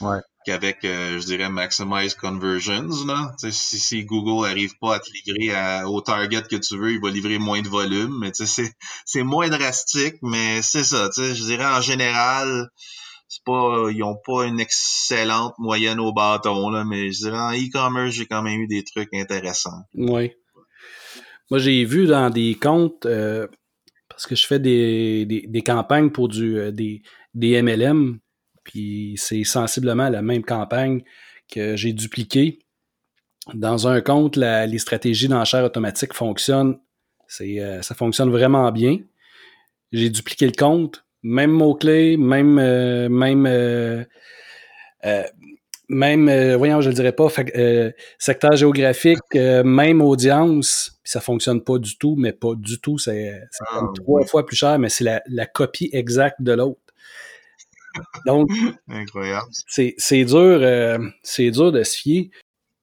ouais. 0.00 0.18
qu'avec, 0.44 0.84
euh, 0.84 1.20
je 1.20 1.26
dirais, 1.26 1.48
Maximize 1.48 2.14
Conversions. 2.14 3.06
Là. 3.06 3.34
Tu 3.38 3.50
sais, 3.50 3.52
si, 3.52 3.78
si 3.78 4.04
Google 4.04 4.48
arrive 4.48 4.72
pas 4.80 4.96
à 4.96 4.98
te 4.98 5.10
livrer 5.10 5.84
au 5.84 6.00
target 6.00 6.42
que 6.42 6.56
tu 6.56 6.76
veux, 6.76 6.92
il 6.92 7.00
va 7.00 7.10
livrer 7.10 7.38
moins 7.38 7.62
de 7.62 7.68
volume. 7.68 8.18
Mais 8.20 8.32
tu 8.32 8.46
sais, 8.46 8.72
c'est 9.04 9.22
moins 9.22 9.48
drastique, 9.48 10.16
mais 10.22 10.62
c'est 10.62 10.84
ça. 10.84 11.08
Tu 11.14 11.22
sais, 11.22 11.34
je 11.34 11.44
dirais 11.44 11.66
en 11.66 11.80
général, 11.80 12.70
c'est 13.32 13.44
pas, 13.44 13.88
ils 13.90 14.02
ont 14.02 14.18
pas 14.22 14.44
une 14.44 14.60
excellente 14.60 15.54
moyenne 15.58 15.98
au 15.98 16.12
bâton, 16.12 16.68
là, 16.68 16.84
mais 16.84 17.10
je 17.10 17.20
dirais 17.20 17.38
en 17.38 17.52
e-commerce, 17.52 18.14
j'ai 18.14 18.26
quand 18.26 18.42
même 18.42 18.60
eu 18.60 18.66
des 18.66 18.84
trucs 18.84 19.08
intéressants. 19.14 19.86
Oui. 19.94 20.32
Moi, 21.50 21.58
j'ai 21.58 21.82
vu 21.86 22.06
dans 22.06 22.28
des 22.28 22.56
comptes, 22.56 23.06
euh, 23.06 23.46
parce 24.10 24.26
que 24.26 24.36
je 24.36 24.46
fais 24.46 24.58
des, 24.58 25.24
des, 25.24 25.62
campagnes 25.62 26.10
pour 26.10 26.28
du, 26.28 26.58
euh, 26.58 26.72
des, 26.72 27.00
des 27.32 27.62
MLM, 27.62 28.18
puis 28.64 29.14
c'est 29.16 29.44
sensiblement 29.44 30.10
la 30.10 30.20
même 30.20 30.44
campagne 30.44 31.02
que 31.50 31.74
j'ai 31.74 31.94
dupliquée. 31.94 32.58
Dans 33.54 33.88
un 33.88 34.02
compte, 34.02 34.36
les 34.36 34.78
stratégies 34.78 35.28
d'enchères 35.28 35.64
automatiques 35.64 36.12
fonctionnent. 36.12 36.78
Euh, 37.40 37.80
ça 37.80 37.94
fonctionne 37.94 38.28
vraiment 38.28 38.70
bien. 38.72 38.98
J'ai 39.90 40.10
dupliqué 40.10 40.44
le 40.44 40.52
compte, 40.52 41.06
même 41.22 41.50
mot-clé, 41.52 42.16
même, 42.16 42.58
euh, 42.58 43.08
même, 43.08 43.46
euh, 43.46 44.04
euh, 45.04 45.24
même, 45.88 46.56
voyons, 46.56 46.80
je 46.80 46.88
le 46.88 46.94
dirais 46.94 47.12
pas, 47.12 47.28
secteur 48.18 48.56
géographique, 48.56 49.34
même 49.34 50.00
audience, 50.00 50.98
puis 51.02 51.10
ça 51.10 51.20
fonctionne 51.20 51.62
pas 51.62 51.78
du 51.78 51.98
tout, 51.98 52.16
mais 52.16 52.32
pas 52.32 52.54
du 52.56 52.80
tout, 52.80 52.98
c'est 52.98 53.42
ah, 53.68 53.82
trois 53.94 54.24
fois 54.24 54.46
plus 54.46 54.56
cher, 54.56 54.78
mais 54.78 54.88
c'est 54.88 55.04
la, 55.04 55.22
la, 55.26 55.44
copie 55.44 55.90
exacte 55.92 56.40
de 56.40 56.52
l'autre. 56.52 56.80
Donc, 58.24 58.48
incroyable. 58.88 59.48
C'est 59.68 60.24
dur, 60.24 61.10
c'est 61.22 61.50
dur 61.50 61.72
de 61.72 61.82
se 61.82 61.96
fier. 61.96 62.30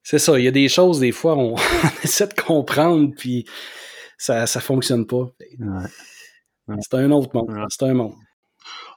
C'est 0.04 0.20
ça, 0.20 0.38
il 0.38 0.44
y 0.44 0.48
a 0.48 0.52
des 0.52 0.68
choses, 0.68 1.00
des 1.00 1.12
fois, 1.12 1.36
on, 1.36 1.56
essaie 2.04 2.28
de 2.28 2.34
comprendre, 2.34 3.12
puis 3.18 3.44
ça, 4.18 4.46
ça 4.46 4.60
fonctionne 4.60 5.06
pas. 5.06 5.32
C'est 6.80 6.94
un 6.94 7.10
autre 7.10 7.30
monde. 7.34 7.66
C'est 7.70 7.86
un 7.86 7.94
monde. 7.94 8.14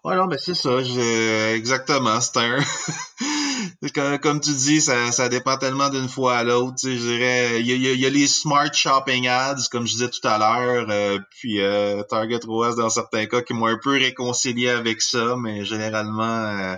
Ouais, 0.04 0.16
non, 0.16 0.28
mais 0.28 0.38
c'est 0.38 0.54
ça, 0.54 0.80
exactement. 1.54 2.20
C'est 2.20 2.38
un. 2.38 2.60
comme, 4.22 4.42
tu 4.42 4.52
dis, 4.52 4.82
ça, 4.82 5.12
ça 5.12 5.30
dépend 5.30 5.58
tellement 5.58 5.90
d'une 5.90 6.10
fois 6.10 6.38
à 6.38 6.44
l'autre. 6.44 6.78
Je 6.84 6.90
dirais, 6.90 7.62
il 7.62 7.68
y 7.68 7.88
a, 7.88 7.94
y 7.94 8.06
a, 8.06 8.10
les 8.10 8.28
smart 8.28 8.72
shopping 8.74 9.28
ads, 9.28 9.68
comme 9.72 9.88
je 9.88 9.94
disais 9.94 10.10
tout 10.10 10.26
à 10.28 10.38
l'heure, 10.38 10.88
euh, 10.90 11.20
puis 11.32 11.62
euh, 11.62 12.04
Target 12.04 12.42
ROAS 12.46 12.76
dans 12.76 12.90
certains 12.90 13.26
cas 13.28 13.42
qui 13.42 13.54
m'ont 13.54 13.68
un 13.68 13.80
peu 13.82 13.92
réconcilié 13.92 14.70
avec 14.70 15.02
ça, 15.02 15.36
mais 15.38 15.64
généralement, 15.64 16.24
euh, 16.24 16.76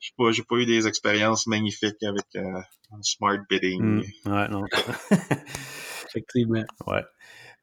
j'ai 0.00 0.12
pas, 0.16 0.32
j'ai 0.32 0.42
pas 0.42 0.56
eu 0.56 0.66
des 0.66 0.86
expériences 0.86 1.46
magnifiques 1.46 2.02
avec 2.02 2.26
euh, 2.36 2.60
smart 3.02 3.38
bidding. 3.48 3.82
Mmh, 3.82 4.32
ouais, 4.32 4.48
non. 4.48 4.64
Effectivement. 6.08 6.64
Ouais. 6.86 7.02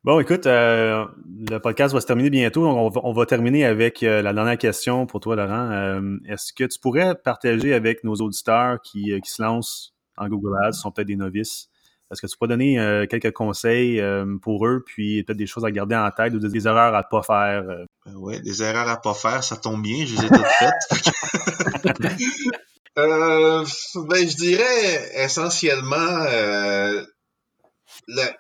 Bon, 0.05 0.17
écoute, 0.21 0.47
euh, 0.47 1.05
le 1.49 1.57
podcast 1.57 1.93
va 1.93 1.99
se 1.99 2.05
terminer 2.05 2.29
bientôt. 2.29 2.65
On 2.65 2.87
va, 2.87 3.01
on 3.03 3.11
va 3.11 3.25
terminer 3.25 3.65
avec 3.65 4.01
euh, 4.01 4.21
la 4.21 4.31
dernière 4.31 4.57
question 4.57 5.05
pour 5.05 5.19
toi, 5.19 5.35
Laurent. 5.35 5.71
Euh, 5.71 6.17
est-ce 6.25 6.53
que 6.53 6.63
tu 6.63 6.79
pourrais 6.79 7.15
partager 7.15 7.73
avec 7.73 8.05
nos 8.05 8.15
auditeurs 8.15 8.81
qui, 8.81 9.11
qui 9.21 9.29
se 9.29 9.41
lancent 9.41 9.93
en 10.15 10.29
Google 10.29 10.55
Ads, 10.63 10.71
sont 10.73 10.91
peut-être 10.91 11.07
des 11.07 11.17
novices, 11.17 11.67
est-ce 12.11 12.21
que 12.21 12.27
tu 12.27 12.37
pourrais 12.37 12.47
donner 12.47 13.07
quelques 13.09 13.31
conseils 13.31 14.01
pour 14.41 14.65
eux, 14.65 14.83
puis 14.85 15.23
peut-être 15.23 15.37
des 15.37 15.45
choses 15.45 15.63
à 15.63 15.71
garder 15.71 15.95
en 15.95 16.09
tête 16.11 16.33
ou 16.33 16.39
des, 16.39 16.67
erreurs 16.67 16.93
à 16.93 16.99
ne 16.99 17.07
pas 17.09 17.21
faire? 17.21 17.63
Ben 18.05 18.15
oui, 18.15 18.41
des 18.41 18.63
erreurs 18.63 18.89
à 18.89 18.95
ne 18.95 19.01
pas 19.01 19.13
faire, 19.13 19.43
ça 19.43 19.55
tombe 19.55 19.81
bien, 19.81 20.05
je 20.05 20.15
les 20.15 20.25
ai 20.25 20.27
toutes 20.27 20.45
faites. 20.59 20.73
ben, 22.95 24.27
je 24.27 24.35
dirais 24.35 25.23
essentiellement 25.23 26.25
la, 28.07 28.33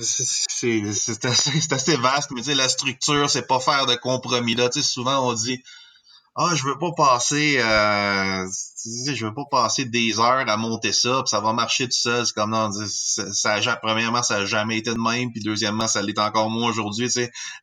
c'est 0.00 1.24
assez, 1.24 1.60
assez 1.70 1.96
vaste, 1.96 2.30
mais 2.30 2.54
la 2.54 2.68
structure, 2.68 3.28
c'est 3.28 3.46
pas 3.46 3.60
faire 3.60 3.86
de 3.86 3.94
compromis. 3.94 4.54
Là, 4.54 4.70
souvent 4.72 5.28
on 5.28 5.34
dit 5.34 5.62
Ah, 6.36 6.52
je 6.54 6.64
veux 6.64 6.78
pas 6.78 6.92
passer 6.92 7.58
euh, 7.58 8.46
je 8.84 9.26
veux 9.26 9.34
pas 9.34 9.44
passer 9.50 9.84
des 9.84 10.18
heures 10.18 10.48
à 10.48 10.56
monter 10.56 10.92
ça, 10.92 11.22
puis 11.22 11.28
ça 11.28 11.40
va 11.40 11.52
marcher 11.52 11.84
tout 11.84 11.96
seul. 11.96 12.26
C'est 12.26 12.34
comme 12.34 12.50
non, 12.50 12.70
ça, 12.72 13.60
ça, 13.60 13.76
premièrement, 13.76 14.22
ça 14.22 14.36
a 14.36 14.44
jamais 14.44 14.78
été 14.78 14.92
de 14.92 14.98
même, 14.98 15.30
puis 15.30 15.42
deuxièmement, 15.42 15.86
ça 15.86 16.02
l'est 16.02 16.18
encore 16.18 16.50
moins 16.50 16.70
aujourd'hui. 16.70 17.08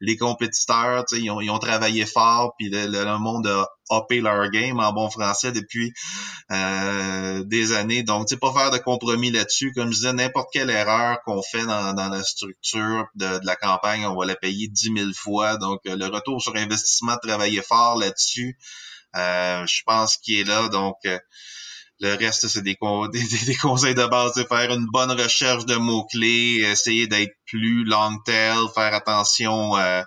Les 0.02 0.18
compétiteurs, 0.18 1.06
ils 1.12 1.30
ont, 1.30 1.42
ils 1.42 1.50
ont 1.50 1.60
travaillé 1.60 2.06
fort, 2.06 2.54
puis 2.58 2.70
le, 2.70 2.88
le, 2.88 3.18
monde 3.18 3.48
a 3.48 3.68
uppé 3.92 4.22
leur 4.22 4.50
game 4.50 4.80
en 4.80 4.94
bon 4.94 5.10
français 5.10 5.52
depuis 5.52 5.94
euh, 6.52 7.44
des 7.44 7.74
années. 7.74 8.04
Donc, 8.04 8.28
tu 8.28 8.36
sais, 8.36 8.40
pas 8.40 8.54
faire 8.54 8.72
de 8.72 8.78
compromis 8.78 9.32
là-dessus. 9.32 9.74
Comme 9.74 9.88
je 9.88 9.96
disais, 9.96 10.14
n'importe 10.14 10.50
quelle 10.54 10.70
erreur 10.70 11.18
qu'on 11.26 11.42
fait 11.42 11.66
dans, 11.66 11.94
dans 11.94 12.10
la 12.10 12.24
structure 12.24 13.08
de, 13.16 13.40
de, 13.40 13.46
la 13.46 13.56
campagne, 13.56 14.06
on 14.06 14.16
va 14.16 14.26
la 14.26 14.36
payer 14.36 14.68
dix 14.68 14.92
mille 14.92 15.14
fois. 15.14 15.58
Donc, 15.58 15.82
le 15.86 16.06
retour 16.06 16.42
sur 16.42 16.56
investissement 16.56 17.18
travailler 17.22 17.62
fort 17.62 17.98
là-dessus. 17.98 18.58
Euh, 19.16 19.66
je 19.66 19.82
pense 19.86 20.18
qu'il 20.18 20.40
est 20.40 20.44
là. 20.44 20.70
Donc, 20.70 20.98
euh, 21.06 21.20
le 22.00 22.16
reste, 22.16 22.48
c'est 22.48 22.62
des, 22.62 22.76
conseils 23.62 23.96
de 23.96 24.08
base. 24.08 24.34
de 24.36 24.44
faire 24.44 24.72
une 24.74 24.88
bonne 24.88 25.12
recherche 25.12 25.66
de 25.66 25.76
mots-clés, 25.76 26.62
essayer 26.64 27.08
d'être 27.08 27.36
plus 27.46 27.84
long 27.84 28.18
tail, 28.26 28.58
faire 28.74 28.94
attention 28.94 29.78
euh, 29.78 30.02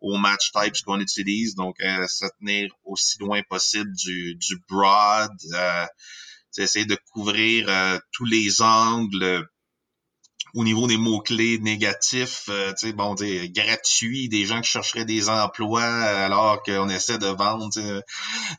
aux 0.00 0.16
match 0.16 0.52
types 0.52 0.84
qu'on 0.84 1.00
utilise. 1.00 1.54
Donc, 1.54 1.76
se 1.80 2.26
tenir 2.38 2.70
aussi 2.84 3.18
loin 3.18 3.42
possible 3.48 3.92
du, 3.94 4.34
du 4.36 4.62
broad. 4.68 5.32
essayer 6.56 6.86
de 6.86 6.96
couvrir 7.12 8.00
tous 8.12 8.24
les 8.24 8.62
angles 8.62 9.48
au 10.54 10.64
niveau 10.64 10.86
des 10.86 10.96
mots-clés 10.96 11.58
négatifs, 11.58 12.44
euh, 12.48 12.72
tu 12.78 12.86
sais, 12.86 12.92
bon, 12.92 13.14
gratuit, 13.14 14.28
des 14.28 14.44
gens 14.44 14.60
qui 14.60 14.70
chercheraient 14.70 15.04
des 15.04 15.28
emplois 15.28 15.82
alors 15.82 16.62
qu'on 16.62 16.88
essaie 16.88 17.18
de 17.18 17.26
vendre. 17.26 17.70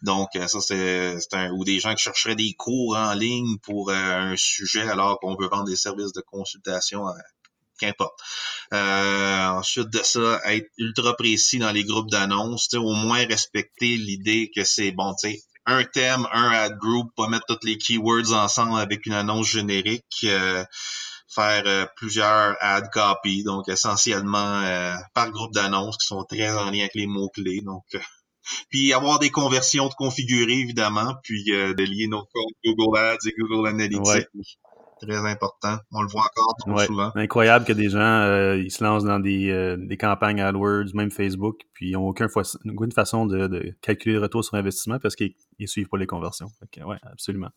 Donc, 0.02 0.30
ça, 0.48 0.60
c'est 0.62 1.34
un. 1.34 1.52
ou 1.52 1.64
des 1.64 1.80
gens 1.80 1.96
qui 1.96 2.04
chercheraient 2.04 2.36
des 2.36 2.54
cours 2.54 2.96
en 2.98 3.14
ligne 3.14 3.58
pour 3.60 3.92
un 3.92 4.36
sujet 4.36 4.88
alors 4.88 5.20
qu'on 5.20 5.36
veut 5.36 5.48
vendre 5.48 5.66
des 5.66 5.76
services 5.76 6.14
de 6.14 6.22
consultation 6.22 7.06
qu'importe. 7.80 8.20
Euh, 8.74 9.48
ensuite 9.48 9.90
de 9.90 10.00
ça, 10.04 10.42
être 10.46 10.70
ultra 10.78 11.16
précis 11.16 11.60
dans 11.60 11.72
les 11.72 11.84
groupes 11.84 12.10
d'annonces, 12.10 12.74
au 12.74 12.94
moins 12.94 13.26
respecter 13.26 13.98
l'idée 13.98 14.52
que 14.56 14.64
c'est 14.64 14.92
bon, 14.92 15.14
tu 15.16 15.30
sais, 15.30 15.42
un 15.66 15.84
thème, 15.84 16.28
un 16.32 16.50
ad 16.50 16.78
group, 16.78 17.10
pas 17.16 17.28
mettre 17.28 17.46
toutes 17.48 17.64
les 17.64 17.78
keywords 17.78 18.34
ensemble 18.34 18.80
avec 18.80 19.06
une 19.06 19.14
annonce 19.14 19.48
générique, 19.48 20.06
euh, 20.26 20.64
faire 21.36 21.64
euh, 21.66 21.86
plusieurs 21.96 22.56
ad 22.60 22.90
copy, 22.92 23.44
donc 23.44 23.68
essentiellement 23.68 24.62
par 25.14 25.32
groupe 25.32 25.54
d'annonces 25.54 25.98
qui 25.98 26.08
sont 26.08 26.24
très 26.24 26.50
en 26.50 26.72
lien 26.72 26.80
avec 26.80 26.96
les 26.96 27.08
mots-clés. 27.08 27.62
Donc 27.62 27.84
puis 28.70 28.94
avoir 28.94 29.20
des 29.20 29.30
conversions 29.30 29.88
de 29.88 29.94
configurer 29.94 30.54
évidemment, 30.54 31.16
puis 31.24 31.44
de 31.44 31.84
lier 31.84 32.08
nos 32.08 32.22
comptes 32.22 32.54
Google 32.64 32.98
Ads 32.98 33.28
et 33.28 33.34
Google 33.38 33.68
Analytics 33.68 34.28
très 35.02 35.18
important. 35.18 35.78
On 35.92 36.02
le 36.02 36.08
voit 36.08 36.22
encore 36.22 36.56
trop 36.58 36.78
souvent. 36.80 37.12
Incroyable 37.16 37.66
que 37.66 37.74
des 37.74 37.90
gens 37.90 38.00
euh, 38.00 38.58
ils 38.58 38.72
se 38.72 38.84
lancent 38.84 39.04
dans 39.04 39.20
des, 39.20 39.50
euh, 39.50 39.78
des, 39.78 39.98
campagnes 39.98 40.42
AdWords, 40.42 40.94
même 40.94 41.12
Facebook, 41.12 41.62
puis 41.74 41.90
ils 41.90 41.94
n'ont 41.94 42.08
aucune, 42.08 42.28
aucune 42.74 42.92
façon 42.92 43.26
de, 43.26 43.48
de, 43.48 43.76
calculer 43.82 44.16
le 44.16 44.22
retour 44.22 44.44
sur 44.44 44.56
investissement 44.56 45.00
parce 45.00 45.16
qu'ils 45.16 45.36
ne 45.60 45.68
suivent 45.68 45.90
pas 45.90 45.98
les 45.98 46.08
conversions. 46.08 46.48
Oui, 46.86 46.96
absolument. 47.04 47.50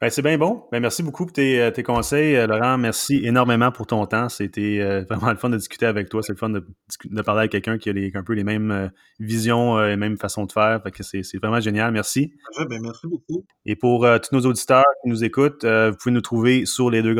Ben, 0.00 0.10
c'est 0.10 0.22
bien 0.22 0.38
bon. 0.38 0.62
Ben, 0.70 0.78
merci 0.78 1.02
beaucoup 1.02 1.24
pour 1.24 1.32
tes, 1.32 1.60
euh, 1.60 1.72
tes, 1.72 1.82
conseils, 1.82 2.36
euh, 2.36 2.46
Laurent. 2.46 2.78
Merci 2.78 3.20
énormément 3.24 3.72
pour 3.72 3.88
ton 3.88 4.06
temps. 4.06 4.28
C'était 4.28 4.78
euh, 4.80 5.04
vraiment 5.10 5.32
le 5.32 5.36
fun 5.36 5.50
de 5.50 5.56
discuter 5.56 5.86
avec 5.86 6.08
toi. 6.08 6.22
C'est 6.22 6.34
le 6.34 6.38
fun 6.38 6.50
de, 6.50 6.64
de 7.04 7.22
parler 7.22 7.40
avec 7.40 7.50
quelqu'un 7.50 7.78
qui 7.78 7.90
a 7.90 7.92
les, 7.92 8.12
un 8.14 8.22
peu 8.22 8.34
les 8.34 8.44
mêmes 8.44 8.92
visions 9.18 9.82
et 9.82 9.88
les 9.88 9.96
mêmes 9.96 10.16
façons 10.16 10.46
de 10.46 10.52
faire. 10.52 10.80
Fait 10.84 10.92
que 10.92 11.02
c'est, 11.02 11.22
vraiment 11.42 11.58
génial. 11.58 11.90
Merci. 11.90 12.32
ben, 12.68 12.80
merci 12.80 13.08
beaucoup. 13.08 13.44
Et 13.66 13.74
pour 13.74 14.06
tous 14.20 14.36
nos 14.36 14.46
auditeurs 14.48 14.84
qui 15.02 15.08
nous 15.08 15.24
écoutent, 15.24 15.64
vous 15.64 15.96
pouvez 16.00 16.12
nous 16.12 16.20
trouver 16.20 16.64
sur 16.64 16.90
les 16.90 17.02
deux 17.02 17.16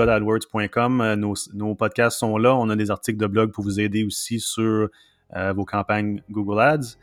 nos, 1.16 1.34
nos 1.54 1.74
podcasts 1.74 2.20
sont 2.20 2.38
là. 2.38 2.54
On 2.54 2.70
a 2.70 2.76
des 2.76 2.92
articles 2.92 3.18
de 3.18 3.26
blog 3.26 3.50
pour 3.50 3.64
vous 3.64 3.80
aider 3.80 4.04
aussi 4.04 4.38
sur 4.38 4.88
vos 5.34 5.64
campagnes 5.64 6.22
Google 6.30 6.60
Ads. 6.60 6.96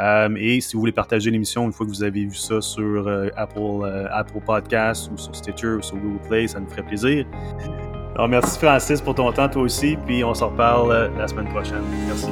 Euh, 0.00 0.28
et 0.36 0.60
si 0.60 0.74
vous 0.74 0.80
voulez 0.80 0.92
partager 0.92 1.30
l'émission 1.30 1.64
une 1.64 1.72
fois 1.72 1.84
que 1.86 1.90
vous 1.90 2.02
avez 2.02 2.24
vu 2.24 2.34
ça 2.34 2.60
sur 2.60 3.08
euh, 3.08 3.28
Apple, 3.36 3.58
euh, 3.82 4.06
Apple 4.10 4.40
Podcasts 4.44 5.10
ou 5.10 5.18
sur 5.18 5.34
Stitcher 5.34 5.74
ou 5.74 5.82
sur 5.82 5.96
Google 5.96 6.28
Play, 6.28 6.46
ça 6.46 6.60
nous 6.60 6.68
ferait 6.68 6.84
plaisir. 6.84 7.26
Alors 8.14 8.28
merci 8.28 8.58
Francis 8.58 9.00
pour 9.00 9.14
ton 9.14 9.30
temps 9.32 9.48
toi 9.48 9.62
aussi, 9.62 9.96
puis 10.06 10.24
on 10.24 10.34
se 10.34 10.44
reparle 10.44 11.10
la 11.16 11.28
semaine 11.28 11.48
prochaine. 11.48 11.82
Merci. 12.06 12.28